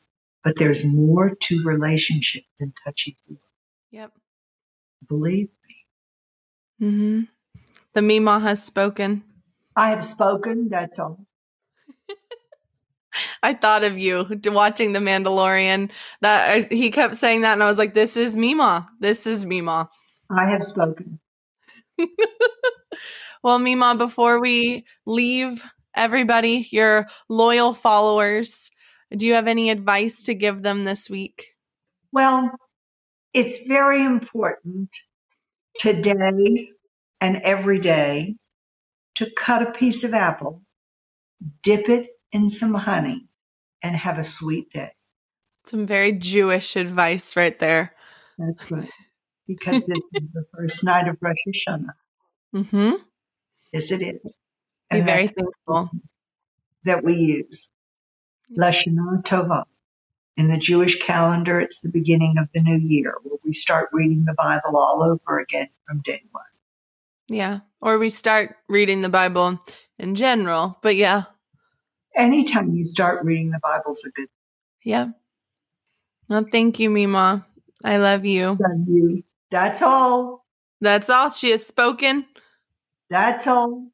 but 0.44 0.56
there's 0.58 0.84
more 0.84 1.34
to 1.34 1.62
relationship 1.64 2.44
than 2.58 2.72
touchy 2.84 3.16
feely. 3.26 3.40
yep 3.90 4.12
Believe 5.08 5.48
me. 6.80 6.86
mm-hmm 6.88 7.20
the 7.92 8.00
MeMaw 8.00 8.42
has 8.42 8.62
spoken 8.62 9.22
I 9.76 9.90
have 9.90 10.04
spoken, 10.04 10.68
that's 10.68 10.98
all. 10.98 11.18
I 13.42 13.54
thought 13.54 13.82
of 13.82 13.98
you 13.98 14.26
watching 14.46 14.92
The 14.92 15.00
Mandalorian. 15.00 15.90
That 16.20 16.50
I, 16.50 16.74
he 16.74 16.90
kept 16.90 17.16
saying 17.16 17.40
that, 17.40 17.54
and 17.54 17.62
I 17.62 17.66
was 17.66 17.78
like, 17.78 17.92
"This 17.92 18.16
is 18.16 18.36
MeMaw. 18.36 18.86
This 19.00 19.26
is 19.26 19.44
MeMaw." 19.44 19.88
I 20.30 20.48
have 20.48 20.62
spoken. 20.62 21.18
Well, 23.44 23.58
MeMaw, 23.58 23.98
before 23.98 24.40
we 24.40 24.86
leave 25.04 25.62
everybody, 25.94 26.66
your 26.70 27.08
loyal 27.28 27.74
followers, 27.74 28.70
do 29.14 29.26
you 29.26 29.34
have 29.34 29.46
any 29.46 29.68
advice 29.68 30.22
to 30.22 30.34
give 30.34 30.62
them 30.62 30.84
this 30.84 31.10
week? 31.10 31.48
Well, 32.10 32.50
it's 33.34 33.66
very 33.66 34.04
important 34.04 34.90
today 35.78 36.68
and 37.20 37.36
every 37.42 37.80
day 37.80 38.36
to 39.16 39.30
cut 39.36 39.62
a 39.62 39.72
piece 39.72 40.04
of 40.04 40.14
apple, 40.14 40.62
dip 41.62 41.88
it 41.88 42.10
in 42.32 42.48
some 42.50 42.74
honey, 42.74 43.26
and 43.82 43.94
have 43.96 44.18
a 44.18 44.24
sweet 44.24 44.72
day. 44.72 44.92
Some 45.66 45.86
very 45.86 46.12
Jewish 46.12 46.76
advice 46.76 47.36
right 47.36 47.58
there. 47.58 47.92
That's 48.38 48.70
right. 48.70 48.88
Because 49.46 49.82
this 49.86 49.98
is 50.14 50.28
the 50.32 50.46
first 50.56 50.82
night 50.84 51.06
of 51.06 51.18
Rosh 51.20 51.36
Hashanah. 51.46 51.92
Mm-hmm. 52.54 52.92
Yes, 53.74 53.90
it 53.90 54.00
is. 54.00 54.38
Be 54.90 55.02
very 55.02 55.26
thankful. 55.28 55.90
that 56.86 57.04
we 57.04 57.14
use. 57.14 57.68
Lashana 58.56 59.22
Tova. 59.22 59.64
In 60.36 60.48
the 60.48 60.56
Jewish 60.56 61.00
calendar, 61.00 61.60
it's 61.60 61.78
the 61.80 61.88
beginning 61.88 62.34
of 62.38 62.48
the 62.52 62.60
new 62.60 62.76
year 62.78 63.14
where 63.22 63.38
we 63.44 63.52
start 63.52 63.88
reading 63.92 64.24
the 64.24 64.34
Bible 64.34 64.76
all 64.76 65.02
over 65.02 65.38
again 65.38 65.68
from 65.86 66.00
day 66.04 66.22
one. 66.32 66.42
Yeah. 67.28 67.60
Or 67.80 67.98
we 67.98 68.10
start 68.10 68.56
reading 68.68 69.00
the 69.02 69.08
Bible 69.08 69.60
in 69.98 70.14
general. 70.16 70.76
But 70.82 70.96
yeah. 70.96 71.24
Anytime 72.16 72.74
you 72.74 72.88
start 72.88 73.24
reading 73.24 73.50
the 73.50 73.60
Bible 73.62 73.92
is 73.92 74.02
a 74.04 74.10
good 74.10 74.28
Yeah. 74.82 75.08
Well, 76.28 76.44
thank 76.50 76.80
you, 76.80 76.90
MeMaw. 76.90 77.44
I 77.84 77.96
love 77.98 78.24
you. 78.24 78.56
thing. 78.56 78.86
You- 78.88 79.24
That's 79.50 79.82
all. 79.82 80.44
That's 80.80 81.08
all. 81.08 81.30
She 81.30 81.50
has 81.50 81.64
spoken. 81.64 82.26
That's 83.08 83.46
all. 83.46 83.86